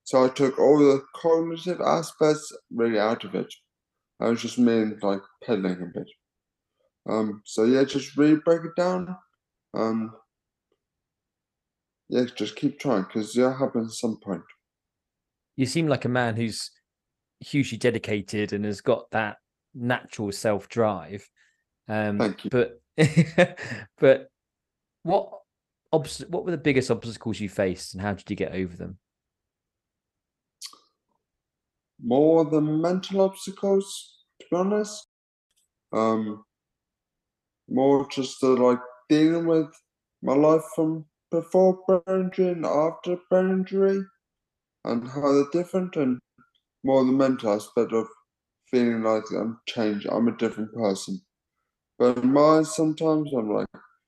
[0.04, 3.54] So I took all the cognitive aspects really out of it.
[4.20, 6.10] I was just mean like pedaling a bit.
[7.08, 9.16] Um, so yeah, just really break it down.
[9.76, 10.12] Um,
[12.10, 14.42] yeah, just keep trying because it'll happen at some point.
[15.56, 16.72] You seem like a man who's
[17.42, 19.38] hugely dedicated and has got that
[19.76, 21.30] natural self drive.
[21.88, 22.50] Um, Thank you.
[22.50, 22.80] But
[23.98, 24.30] but
[25.04, 25.42] what
[25.94, 29.00] obs- what were the biggest obstacles you faced, and how did you get over them?
[32.00, 35.10] More than mental obstacles, to be honest.
[35.94, 36.46] Um,
[37.70, 39.68] more just the like dealing with
[40.24, 44.04] my life from before brain injury and after brain injury,
[44.86, 46.20] and how they're different, and
[46.84, 48.08] more the mental aspect of
[48.72, 50.08] feeling like I'm changed.
[50.12, 51.22] I'm a different person.
[51.98, 53.68] But in mine, sometimes I'm like,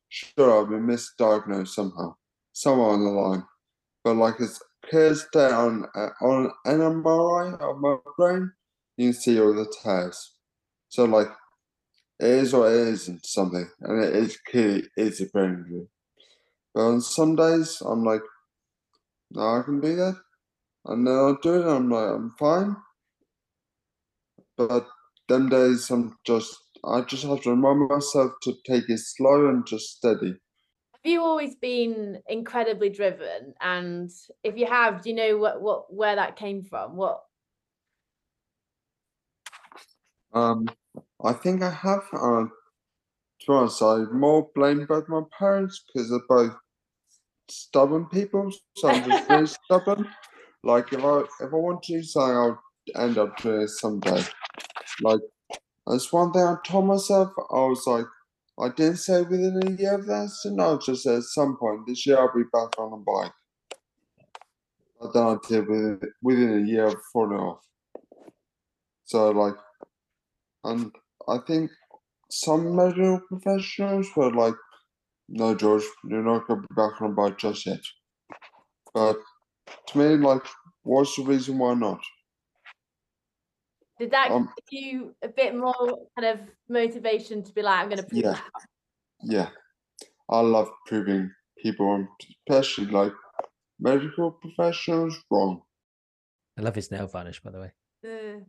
[0.10, 2.16] sure, I've been misdiagnosed somehow,
[2.54, 3.44] somewhere on the line.
[4.04, 5.16] But like it's clear
[5.54, 8.52] on uh, on an MRI of my brain,
[8.98, 10.34] you can see all the tears.
[10.90, 11.30] So like,
[12.20, 15.88] it is or it isn't something, and it is clearly is a brain injury.
[16.74, 18.22] But on some days, I'm like,
[19.32, 20.16] no, I can do that,
[20.86, 21.62] and then I'll do it.
[21.62, 22.76] And I'm like, I'm fine.
[24.58, 24.88] But
[25.28, 26.56] them days, I'm just,
[26.88, 30.36] I just have to remind myself to take it slow and just steady.
[30.94, 33.54] have you always been incredibly driven?
[33.60, 34.10] And
[34.44, 36.96] if you have, do you know what, what where that came from?
[36.96, 37.24] What
[40.34, 40.68] Um,
[41.24, 42.04] I think I have.
[42.14, 42.46] Uh,
[43.42, 46.56] to honest, I more blame both my parents because they're both
[47.50, 48.52] stubborn people.
[48.78, 50.08] So I'm just very stubborn.
[50.64, 52.62] Like if I if I want to do something, I'll
[52.96, 54.24] end up doing it someday.
[55.02, 55.20] Like
[55.90, 57.32] that's one thing I told myself.
[57.52, 58.06] I was like,
[58.60, 60.30] I didn't say within a year of that.
[60.30, 63.34] So no, just said at some point this year I'll be back on a bike.
[65.00, 67.62] But then I did within within a year of falling off.
[69.06, 69.56] So like,
[70.64, 70.92] and
[71.28, 71.72] I think
[72.32, 74.56] some medical professionals were like,
[75.30, 77.82] "No, George, you're not going to be back on a bike just yet."
[78.94, 79.18] But
[79.88, 80.44] to me, like,
[80.84, 82.02] what's the reason why not?
[84.00, 87.90] Did that Um, give you a bit more kind of motivation to be like, I'm
[87.90, 88.32] going to prove Yeah.
[88.34, 88.52] that?
[89.24, 89.50] Yeah,
[90.30, 91.32] I love proving
[91.62, 92.08] people, wrong,
[92.48, 93.14] especially like
[93.80, 95.62] medical professionals, wrong.
[96.58, 97.72] I love his nail varnish, by the way.
[98.06, 98.44] Uh,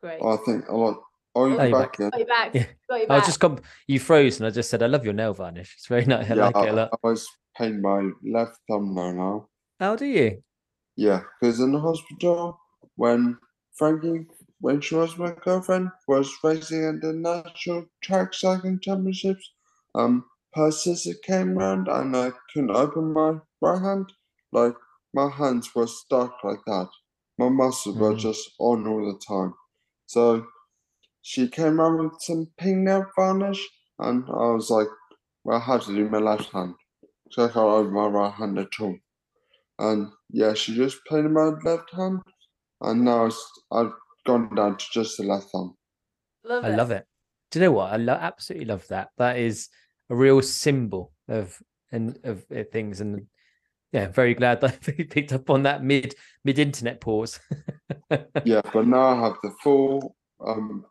[0.00, 0.22] great.
[0.22, 0.96] I think I like.
[1.34, 2.10] Oh, you're Oh, back, you're yeah.
[2.10, 2.54] Got you back.
[2.54, 2.66] Yeah.
[2.88, 5.32] Got you I just comp- you froze, and I just said, "I love your nail
[5.34, 5.74] varnish.
[5.76, 6.30] It's very nice.
[6.30, 9.48] I yeah, like it a lot." I was painting my left thumbnail now.
[9.78, 10.42] How do you?
[10.96, 12.58] Yeah, because in the hospital,
[12.96, 13.38] when
[13.76, 14.26] Frankie,
[14.60, 19.52] when she was my girlfriend, was racing at the national track cycling championships,
[19.94, 24.12] um, her sister came round and I couldn't open my right hand.
[24.52, 24.74] Like
[25.14, 26.88] my hands were stuck like that.
[27.38, 28.18] My muscles were Mm.
[28.20, 29.54] just on all the time.
[30.06, 30.46] So
[31.22, 33.66] she came around with some pink nail varnish,
[33.98, 34.88] and I was like,
[35.44, 36.74] well, I had to do my left hand.
[37.32, 38.96] So I can't open my right hand at all.
[39.78, 42.20] And yeah, she just played painted my left hand,
[42.82, 43.30] and now
[43.72, 43.92] I've
[44.26, 45.76] gone down to just the left thumb.
[46.44, 46.76] love I it.
[46.76, 47.06] love it.
[47.50, 47.92] Do you know what?
[47.92, 49.08] I lo- absolutely love that.
[49.18, 49.68] That is
[50.08, 51.60] a real symbol of
[51.92, 53.26] and of uh, things, and
[53.92, 56.14] yeah, very glad that you picked up on that mid
[56.44, 57.40] mid internet pause.
[58.44, 60.84] Yeah, but now I have the full um,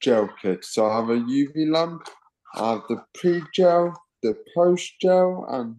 [0.00, 0.64] gel kit.
[0.64, 2.08] So I have a UV lamp,
[2.54, 5.76] I have the pre-gel, the post-gel, and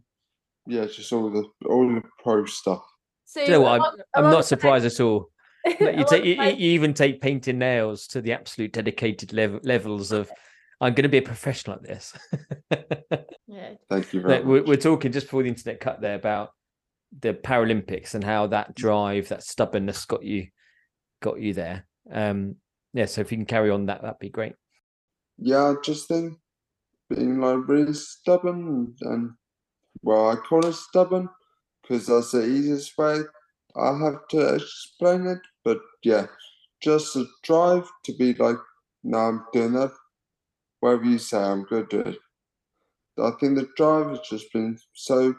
[0.68, 2.84] yeah, just all the all the pro stuff.
[3.26, 3.82] So Do you know what?
[3.82, 5.30] I'm, I'm not surprised at all.
[5.66, 9.34] Lines- But you, along take, you, you even take painting nails to the absolute dedicated
[9.34, 10.30] level, levels of.
[10.82, 12.14] I'm going to be a professional at this.
[13.48, 13.74] Yeah.
[13.90, 14.68] Thank you very we're, much.
[14.68, 16.50] we're talking just before the internet cut there about
[17.22, 20.48] the Paralympics and how that drive, that stubbornness got you
[21.22, 21.86] got you there.
[22.12, 22.56] Um,
[22.94, 24.54] yeah, so if you can carry on that, that'd be great.
[25.38, 26.38] Yeah, just think
[27.10, 29.32] being like really stubborn and
[30.02, 31.30] well, I call it stubborn
[31.82, 33.22] because that's the easiest way
[33.78, 35.40] I have to explain it.
[35.64, 36.28] But yeah,
[36.82, 38.58] just a drive to be like,
[39.04, 39.92] no, I'm doing that.
[40.80, 42.20] Whatever you say, I'm going to do it.
[43.18, 45.36] I think the drive has just been so.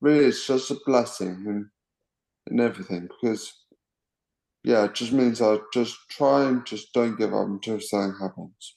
[0.00, 1.66] Really, it's just a blessing and,
[2.48, 3.52] and everything because
[4.64, 8.76] yeah, it just means I just try and just don't give up until something happens.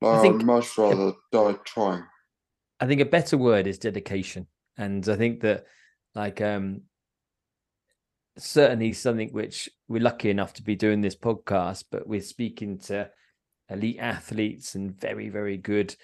[0.00, 2.04] Like, think- I'd much rather die trying.
[2.80, 5.64] I think a better word is dedication, and I think that
[6.16, 6.80] like um
[8.38, 13.08] certainly something which we're lucky enough to be doing this podcast, but we're speaking to
[13.68, 15.94] elite athletes and very very good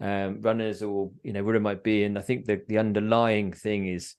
[0.00, 3.52] um runners or you know whatever it might be, and I think the the underlying
[3.52, 4.14] thing is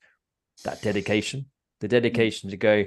[0.65, 1.45] that dedication,
[1.79, 2.85] the dedication to go.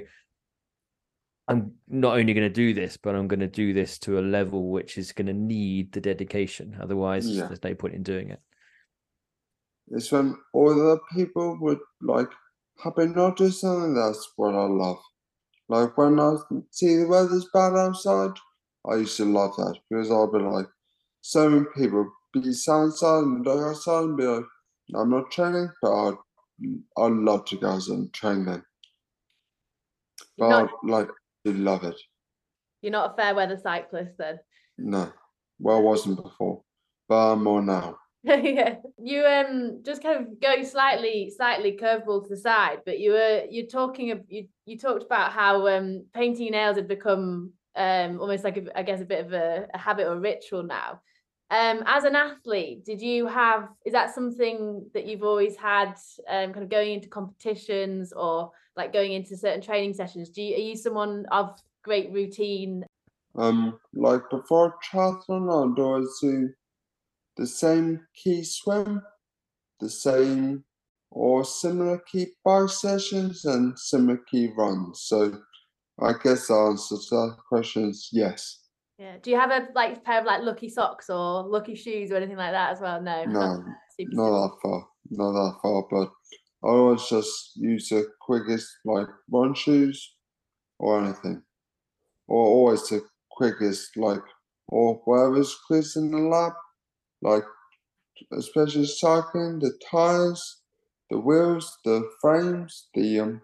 [1.49, 4.27] I'm not only going to do this, but I'm going to do this to a
[4.37, 6.77] level which is going to need the dedication.
[6.81, 7.45] Otherwise, Yeah.
[7.47, 8.41] there's no point in doing it.
[9.89, 12.27] It's when other people would like
[12.83, 14.99] happy not do something, that's what I love.
[15.69, 16.35] Like when I
[16.71, 18.31] see the weather's bad outside,
[18.89, 20.67] I used to love that because I'll be like,
[21.21, 24.45] so many people be outside and look outside and be like,
[24.95, 26.17] I'm not training, but I'd,
[26.97, 28.63] I'd love to go outside and train then.
[30.37, 31.09] But I'd like
[31.45, 31.99] to love it.
[32.81, 34.39] You're not a fair weather cyclist then.
[34.77, 35.11] No,
[35.59, 36.61] well, I wasn't before,
[37.09, 37.97] but I'm more now.
[38.43, 38.75] yeah.
[39.01, 43.43] You um just kind of go slightly slightly curveball to the side, but you were
[43.49, 48.57] you're talking you you talked about how um painting nails had become um almost like
[48.57, 50.99] a, I guess a bit of a, a habit or ritual now.
[51.51, 55.93] Um as an athlete, did you have is that something that you've always had
[56.27, 60.29] um kind of going into competitions or like going into certain training sessions?
[60.29, 62.83] Do you are you someone of great routine?
[63.37, 66.49] Um, like before triathlon, always do
[67.37, 69.01] the same key swim,
[69.79, 70.63] the same
[71.11, 75.03] or similar key bike sessions, and similar key runs.
[75.03, 75.39] So
[75.99, 78.59] I guess the answer to that question is yes.
[78.99, 79.17] Yeah.
[79.21, 82.37] Do you have a like pair of like lucky socks or lucky shoes or anything
[82.37, 82.99] like that as well?
[83.01, 83.23] No.
[83.25, 83.63] No,
[83.99, 86.11] not that far, not that far, but
[86.63, 90.15] I always just use the quickest like run shoes
[90.79, 91.41] or anything,
[92.27, 94.21] or always the quickest like
[94.67, 96.53] or whatever's quickest in the lab,
[97.21, 97.43] like
[98.33, 100.61] especially cycling, the tires,
[101.09, 103.41] the wheels, the frames, the um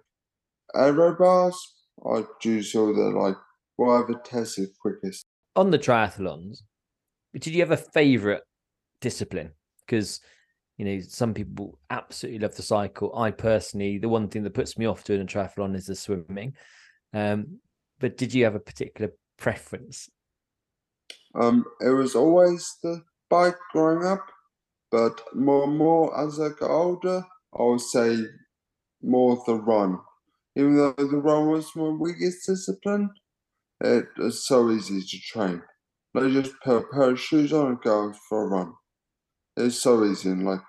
[0.76, 1.58] aero bars.
[2.06, 3.38] I use all the like
[3.76, 5.26] whatever tests is quickest.
[5.56, 6.60] on the triathlons,
[7.34, 8.44] did you have a favorite
[9.02, 9.52] discipline?
[9.82, 10.20] Because
[10.78, 13.16] you know some people absolutely love the cycle.
[13.16, 16.56] I personally, the one thing that puts me off doing a triathlon is the swimming.
[17.14, 17.60] Um,
[18.00, 20.10] but did you have a particular preference?
[21.36, 23.04] Um, it was always the
[23.34, 24.28] bike growing up,
[24.92, 27.26] but more and more as I got older,
[27.60, 28.18] I would say
[29.02, 30.00] more the run.
[30.56, 33.10] Even though the run was my weakest discipline,
[33.82, 35.64] it was so easy to train.
[36.14, 38.74] Like just put a pair of shoes on and go for a run.
[39.58, 40.62] It's so easy and like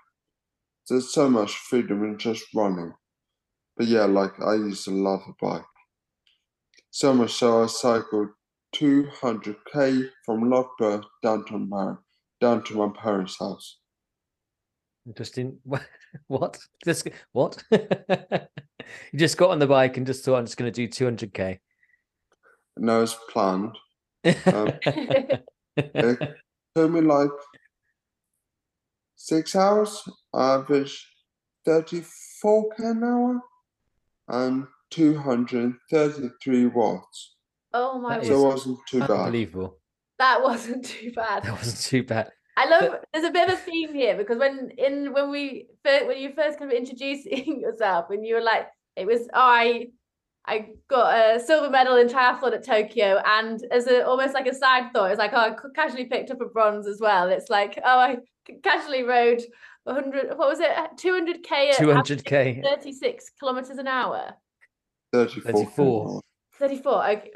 [0.89, 2.93] there's so much freedom in just running.
[3.77, 5.65] but yeah, like I used to love a bike.
[6.91, 8.29] So much so I cycled
[8.75, 11.59] 200k from Loughborough down to
[12.45, 13.79] down to my parents' house.
[15.07, 15.57] Interesting.
[16.27, 16.59] what?
[16.83, 17.63] Just what?
[17.71, 17.79] you
[19.15, 21.57] just got on the bike and just thought I'm just going to do 200k.
[22.77, 23.75] No, it's planned.
[24.45, 24.73] Um,
[25.75, 26.35] it
[26.75, 27.29] took me like
[29.15, 30.03] six hours.
[30.31, 31.03] I averaged
[31.67, 33.41] 34k an hour
[34.27, 37.35] and 233 watts.
[37.73, 38.21] Oh my!
[38.21, 39.09] So it wasn't too bad.
[39.09, 39.79] Unbelievable.
[40.19, 41.43] That wasn't too bad.
[41.43, 42.31] That wasn't too bad.
[42.57, 42.91] I love.
[42.91, 46.17] But, there's a bit of a theme here because when in when we first, when
[46.17, 49.87] you first kind of introducing yourself and you were like, it was oh, I
[50.47, 54.55] I got a silver medal in triathlon at Tokyo, and as a almost like a
[54.55, 57.29] side thought, it's like oh, I casually picked up a bronze as well.
[57.29, 58.17] It's like oh, I
[58.63, 59.41] casually rode
[59.85, 60.37] 100.
[60.37, 60.71] What was it?
[60.97, 61.75] 200k.
[61.75, 62.63] 200k.
[62.63, 64.33] 36 kilometers an hour.
[65.13, 65.51] 34.
[65.51, 66.21] 34.
[66.57, 67.09] 34.
[67.09, 67.31] Okay.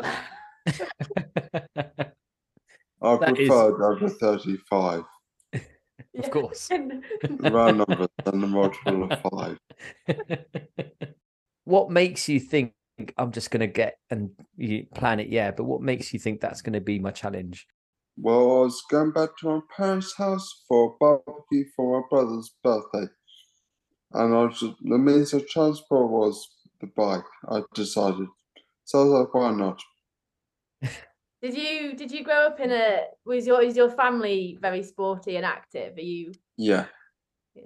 [3.01, 5.03] I preferred over 35.
[6.17, 6.69] Of course.
[6.71, 9.57] Round numbers and the multiple of five.
[11.65, 12.73] what makes you think
[13.17, 15.27] I'm just going to get and you plan it?
[15.27, 17.67] Yeah, but what makes you think that's going to be my challenge?
[18.17, 22.51] Well, I was going back to my parents' house for a barbecue for my brother's
[22.63, 23.07] birthday.
[24.13, 26.49] And I was, the means of transport was
[26.81, 28.27] the bike, I decided.
[28.85, 29.81] So I was like, why not?
[31.41, 35.37] Did you did you grow up in a was your is your family very sporty
[35.37, 35.97] and active?
[35.97, 36.87] Are you Yeah.
[37.55, 37.63] yeah.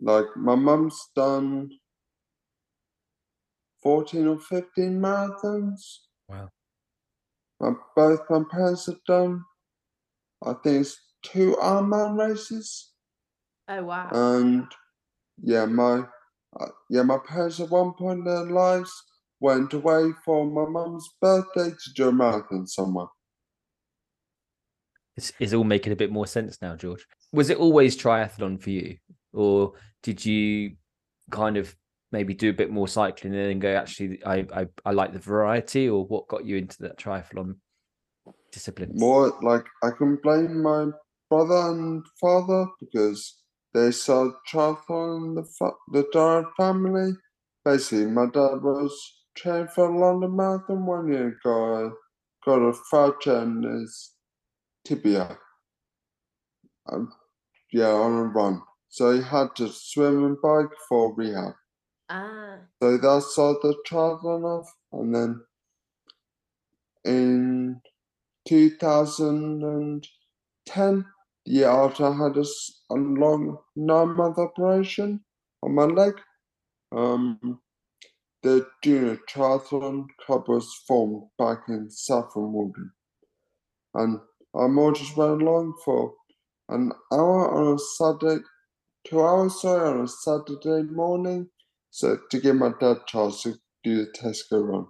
[0.00, 1.70] Like my mum's done
[3.82, 5.98] 14 or 15 marathons.
[6.28, 6.48] Wow.
[7.60, 9.44] My, both my parents have done,
[10.42, 12.92] I think it's two Ironman races.
[13.68, 14.08] Oh, wow.
[14.12, 14.66] And
[15.42, 16.06] yeah, my
[16.58, 18.92] uh, yeah, my parents at one point in their lives
[19.44, 23.08] went away for my mum's birthday to do a marathon somewhere.
[25.18, 27.04] It's, it's all making a bit more sense now, George.
[27.30, 28.96] Was it always triathlon for you?
[29.34, 30.76] Or did you
[31.30, 31.76] kind of
[32.10, 35.18] maybe do a bit more cycling and then go, actually, I, I, I like the
[35.18, 35.90] variety?
[35.90, 37.56] Or what got you into that triathlon
[38.50, 38.92] discipline?
[38.94, 40.86] More like I can blame my
[41.28, 43.42] brother and father because
[43.74, 47.12] they started triathlon in the, fa- the Dyer family.
[47.62, 51.92] Basically, my dad was trained for a London Marathon one year ago.
[52.44, 54.12] Got a fracture in his
[54.84, 55.38] tibia.
[56.90, 57.12] Um,
[57.72, 58.62] yeah, on a run.
[58.88, 61.54] So he had to swim and bike for rehab.
[62.10, 62.58] Ah.
[62.82, 64.70] So that's all the triathlon off.
[64.92, 65.40] And then
[67.04, 67.80] in
[68.46, 71.04] 2010,
[71.46, 72.44] the year after I had a,
[72.90, 75.24] a long nine month operation
[75.62, 76.14] on my leg,
[76.92, 77.60] um,
[78.44, 82.92] the Junior Triathlon Club was formed back in Saffron Walden.
[83.94, 84.20] And
[84.54, 86.12] I more just went along for
[86.68, 88.44] an hour on a Saturday,
[89.06, 91.48] two hours, sorry, on a Saturday morning.
[91.90, 94.86] So to give my dad a chance to do the Tesco run.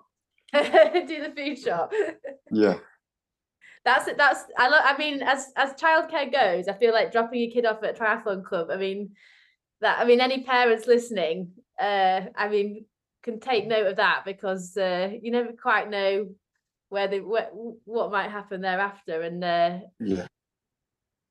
[1.07, 1.93] do the food shop.
[2.51, 2.79] yeah.
[3.85, 4.17] That's it.
[4.17, 4.95] That's I.
[4.95, 8.03] I mean, as as childcare goes, I feel like dropping your kid off at a
[8.03, 8.69] triathlon club.
[8.71, 9.11] I mean,
[9.83, 9.99] that.
[9.99, 12.87] I mean, any parents listening, uh, I mean,
[13.25, 16.29] can take note of that because uh, you never quite know
[16.91, 17.51] where the what,
[17.85, 19.23] what might happen thereafter.
[19.23, 20.27] And uh, yeah.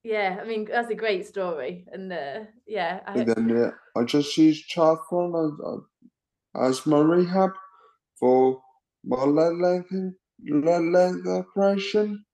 [0.03, 1.85] Yeah i mean that's a great story.
[1.91, 6.99] And uh, yeah I and then yeah i just used triathlon as, uh, as my
[6.99, 7.51] rehab
[8.19, 8.61] for
[9.05, 9.93] my leg length
[10.43, 12.25] leg length operation.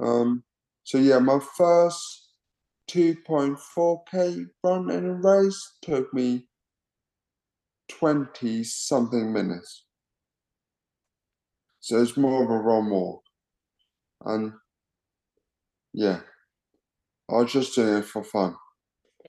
[0.00, 0.42] Um
[0.82, 2.22] so yeah my first
[2.90, 6.46] 2.4k run in a race took me
[7.88, 9.84] 20 something minutes.
[11.78, 13.22] So it's more of a run walk.
[14.24, 14.54] And
[15.92, 16.22] yeah,
[17.30, 18.56] I was just doing it for fun.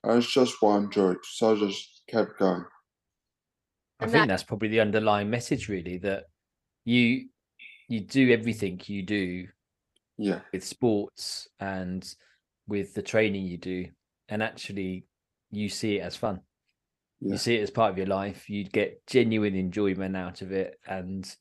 [0.04, 1.20] And it's just what I enjoyed.
[1.26, 2.66] So I just kept going.
[4.00, 6.26] I think that's probably the underlying message, really, that
[6.86, 7.30] you
[7.88, 9.48] you do everything you do
[10.18, 12.16] yeah with sports and
[12.68, 13.88] with the training you do
[14.30, 15.08] and actually
[15.52, 16.42] you see it as fun
[17.26, 17.34] yeah.
[17.34, 20.80] you see it as part of your life you'd get genuine enjoyment out of it
[20.88, 21.36] and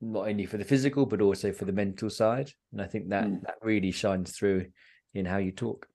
[0.00, 3.24] not only for the physical but also for the mental side and i think that
[3.24, 3.40] mm.
[3.42, 4.66] that really shines through
[5.14, 5.86] in how you talk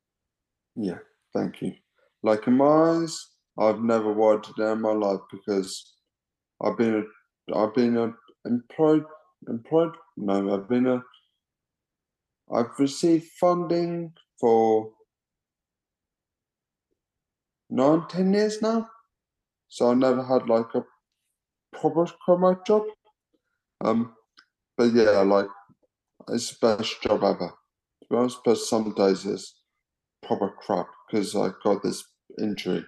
[0.75, 0.97] yeah
[1.33, 1.73] thank you
[2.23, 3.27] like in my eyes
[3.59, 4.13] i've never
[4.57, 5.93] day in my life because
[6.63, 8.11] i've been a i've been a
[8.45, 9.05] employed
[9.47, 11.01] employed no i've been a
[12.51, 14.89] i've received funding for
[17.69, 18.89] nine ten years now
[19.73, 20.85] so I never had like a
[21.73, 22.83] proper remote job.
[23.83, 24.13] Um,
[24.77, 25.47] but yeah, like
[26.29, 27.49] it's the best job ever.
[27.49, 29.55] To be honest, but some days it's
[30.23, 32.03] proper crap because I got this
[32.39, 32.85] injury,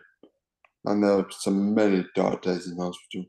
[0.86, 3.26] and there were some many dark days in hospital.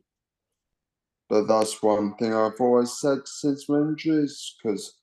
[1.30, 4.98] But that's one thing I've always said since my injuries, because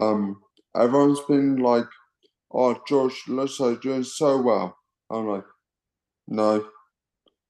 [0.00, 0.42] um,
[0.76, 1.86] everyone's been like,
[2.52, 4.76] "Oh, George like doing so well."
[5.10, 5.44] I'm like,
[6.28, 6.68] "No,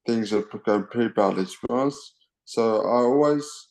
[0.09, 1.21] things are going pretty be
[1.69, 2.13] honest."
[2.45, 3.69] So I always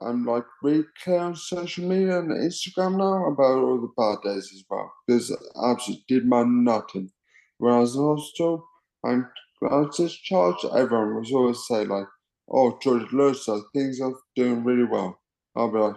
[0.00, 4.50] I'm like really clear on social media and Instagram now about all the bad days
[4.52, 4.92] as well.
[5.06, 7.10] Because I absolutely did my nothing.
[7.58, 8.66] When I was in hospital
[9.04, 9.24] and
[9.62, 12.08] I was discharged, everyone was always say like,
[12.50, 15.18] oh George Lewis, uh, things are doing really well.
[15.56, 15.96] I'll be like,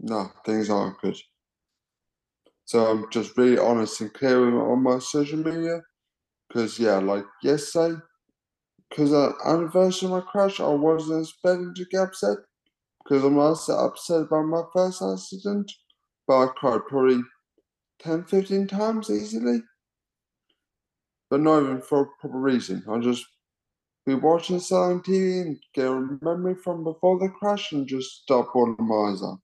[0.00, 1.16] no, things aren't good.
[2.66, 5.80] So I'm just really honest and clear on my social media.
[6.48, 8.00] Because yeah, like yesterday,
[8.94, 12.38] because the uh, anniversary of my crash, I wasn't expecting to get upset
[13.02, 15.72] because I'm not upset about my first accident,
[16.28, 17.20] but I cried probably
[18.00, 19.62] 10, 15 times easily.
[21.28, 22.84] But not even for a proper reason.
[22.88, 23.26] I just
[24.06, 28.46] be watching on TV and get a memory from before the crash and just start
[28.52, 29.40] bawling my eyes out.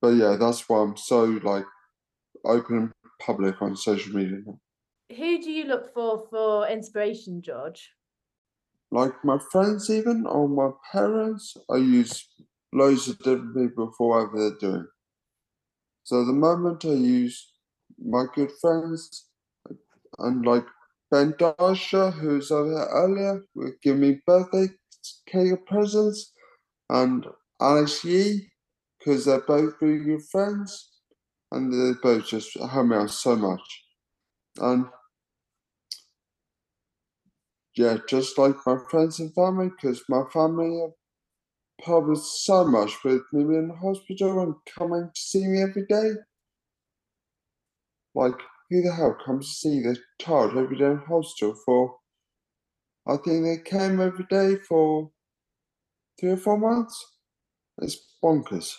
[0.00, 1.64] But yeah, that's why I'm so like
[2.44, 4.60] open and public on social media now.
[5.16, 7.90] Who do you look for for inspiration, George?
[8.92, 12.28] like my friends even or my parents, I use
[12.72, 14.86] loads of different people for whatever they're doing.
[16.04, 17.52] So the moment I use
[17.98, 19.28] my good friends
[20.18, 20.66] and like
[21.10, 24.68] Ben Dasher, who's over here earlier, will give me birthday
[25.26, 26.32] cake presents,
[26.90, 27.26] and
[27.60, 28.48] Alex Yee,
[28.98, 30.90] because they're both really good friends,
[31.50, 33.84] and they both just help me out so much.
[34.58, 34.86] And
[37.76, 40.92] yeah, just like my friends and family, because my family have
[41.86, 46.12] helped so much with me in the hospital and coming to see me every day.
[48.14, 48.38] Like,
[48.70, 51.98] who the hell comes to see their child every day in hospital for?
[53.06, 55.10] I think they came every day for
[56.20, 57.04] three or four months.
[57.78, 58.76] It's bonkers.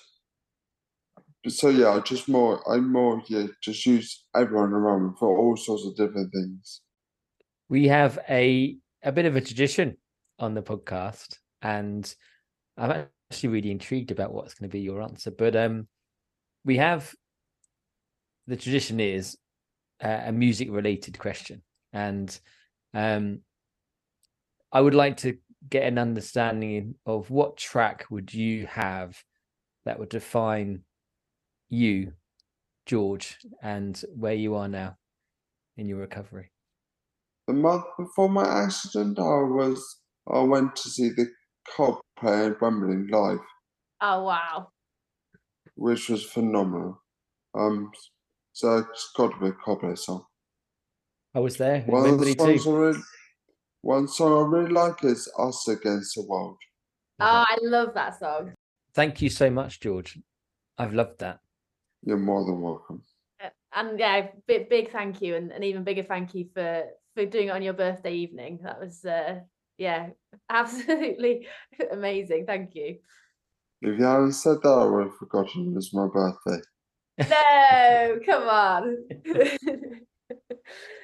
[1.48, 5.58] So yeah, I just more, I more yeah, just use everyone around me for all
[5.58, 6.82] sorts of different things.
[7.68, 9.98] We have a a bit of a tradition
[10.40, 12.14] on the podcast, and
[12.78, 15.32] I'm actually really intrigued about what's going to be your answer.
[15.32, 15.88] But um,
[16.66, 17.14] we have
[18.48, 19.38] the tradition is
[20.00, 22.38] a music related question, and
[22.94, 23.42] um,
[24.72, 25.38] I would like to
[25.70, 29.22] get an understanding of what track would you have
[29.86, 30.84] that would define
[31.70, 32.14] you,
[32.86, 34.98] George, and where you are now
[35.78, 36.53] in your recovery
[37.48, 41.28] the month before my accident, I was I went to see the
[41.76, 43.40] Coldplay at Wembley live.
[44.02, 44.70] Oh wow!
[45.76, 47.02] Which was phenomenal.
[47.56, 47.92] Um,
[48.54, 50.26] so it's got to be a Coldplay song.
[51.36, 51.82] I was there.
[51.82, 53.00] One of the songs I really,
[53.82, 56.58] one song I really like is "Us Against the World."
[57.20, 58.54] Oh, I love that song.
[58.94, 60.20] Thank you so much, George.
[60.78, 61.40] I've loved that.
[62.04, 63.04] You're more than welcome.
[63.44, 66.84] Uh, and yeah, big big thank you, and an even bigger thank you for
[67.16, 68.60] for doing it on your birthday evening.
[68.64, 69.40] That was uh
[69.78, 70.10] yeah,
[70.50, 71.48] absolutely
[71.92, 72.46] amazing.
[72.46, 72.98] Thank you.
[73.82, 76.62] If you hadn't said that, I would have forgotten it was my birthday.
[77.30, 78.98] No, come on.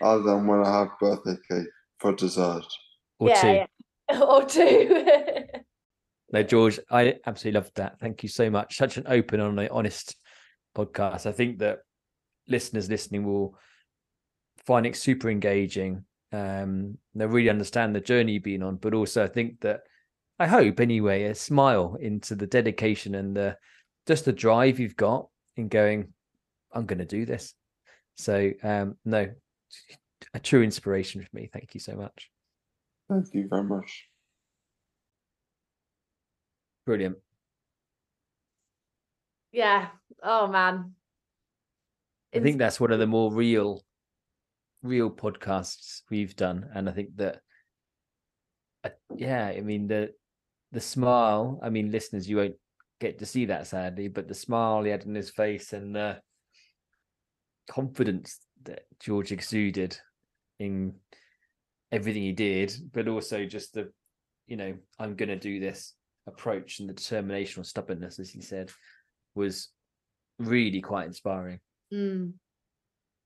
[0.02, 1.68] Other than when I have birthday cake
[2.00, 2.66] for dessert.
[3.20, 3.48] Or yeah, two.
[3.48, 4.22] Yeah.
[4.22, 5.06] Or two.
[6.32, 8.00] no, George, I absolutely loved that.
[8.00, 8.78] Thank you so much.
[8.78, 10.16] Such an open and honest
[10.76, 11.26] podcast.
[11.26, 11.80] I think that
[12.48, 13.58] listeners listening will
[14.66, 16.04] find it super engaging.
[16.32, 19.82] Um, they really understand the journey you've been on, but also I think that
[20.38, 23.58] I hope anyway, a smile into the dedication and the
[24.08, 26.14] just the drive you've got in going,
[26.72, 27.54] I'm going to do this.
[28.16, 29.30] So um, no,
[30.34, 31.50] a true inspiration for me.
[31.52, 32.30] Thank you so much.
[33.10, 34.08] Thank you very much.
[36.86, 37.18] Brilliant.
[39.52, 39.88] Yeah.
[40.24, 40.94] Oh man.
[42.34, 43.84] I think that's one of the more real
[44.82, 47.42] real podcasts we've done, and I think that,
[48.84, 50.12] uh, yeah, I mean the
[50.72, 51.60] the smile.
[51.62, 52.56] I mean, listeners, you won't
[53.00, 56.20] get to see that sadly, but the smile he had on his face and the
[57.70, 59.98] confidence that George exuded
[60.60, 60.94] in
[61.92, 63.92] everything he did, but also just the,
[64.48, 65.94] you know, I'm going to do this
[66.28, 68.70] approach and the determination or stubbornness, as he said,
[69.36, 69.70] was
[70.38, 71.60] really quite inspiring.
[71.94, 72.34] Mm.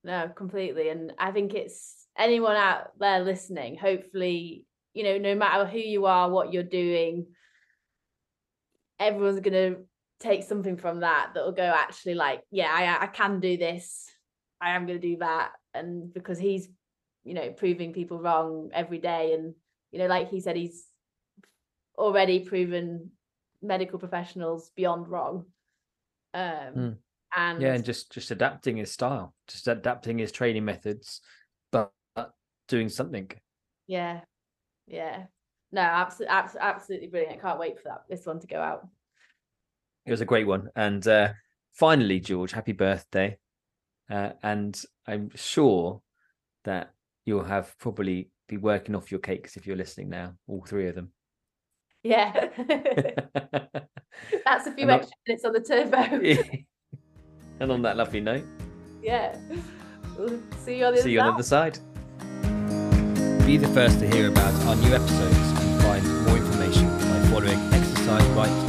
[0.04, 0.90] No, completely.
[0.90, 6.06] And I think it's anyone out there listening, hopefully, you know, no matter who you
[6.06, 7.26] are, what you're doing,
[9.00, 9.76] everyone's gonna
[10.20, 14.10] take something from that that will go actually like, yeah, I I can do this.
[14.60, 15.52] I am gonna do that.
[15.72, 16.68] And because he's,
[17.24, 19.32] you know, proving people wrong every day.
[19.32, 19.54] And,
[19.90, 20.86] you know, like he said, he's
[21.96, 23.10] already proven
[23.62, 25.46] medical professionals beyond wrong.
[26.34, 26.42] Um
[26.76, 26.96] mm
[27.36, 31.20] and yeah and just just adapting his style just adapting his training methods
[31.72, 31.92] but
[32.68, 33.30] doing something.
[33.86, 34.20] Yeah
[34.86, 35.24] yeah.
[35.72, 37.38] No absolutely absolutely brilliant.
[37.38, 38.86] I can't wait for that this one to go out.
[40.06, 41.30] It was a great one and uh
[41.72, 43.38] finally george happy birthday.
[44.10, 46.02] Uh, and i'm sure
[46.64, 46.92] that
[47.24, 50.94] you'll have probably be working off your cakes if you're listening now all three of
[50.94, 51.10] them.
[52.02, 52.32] Yeah.
[54.44, 56.64] That's a few extra minutes on the turbo
[57.60, 58.44] and on that lovely note,
[59.02, 59.36] yeah,
[60.58, 61.26] see you on the, see other, you side.
[61.26, 61.78] on the other side.
[63.46, 67.58] Be the first to hear about our new episodes and find more information by following
[67.74, 68.63] Exercise Right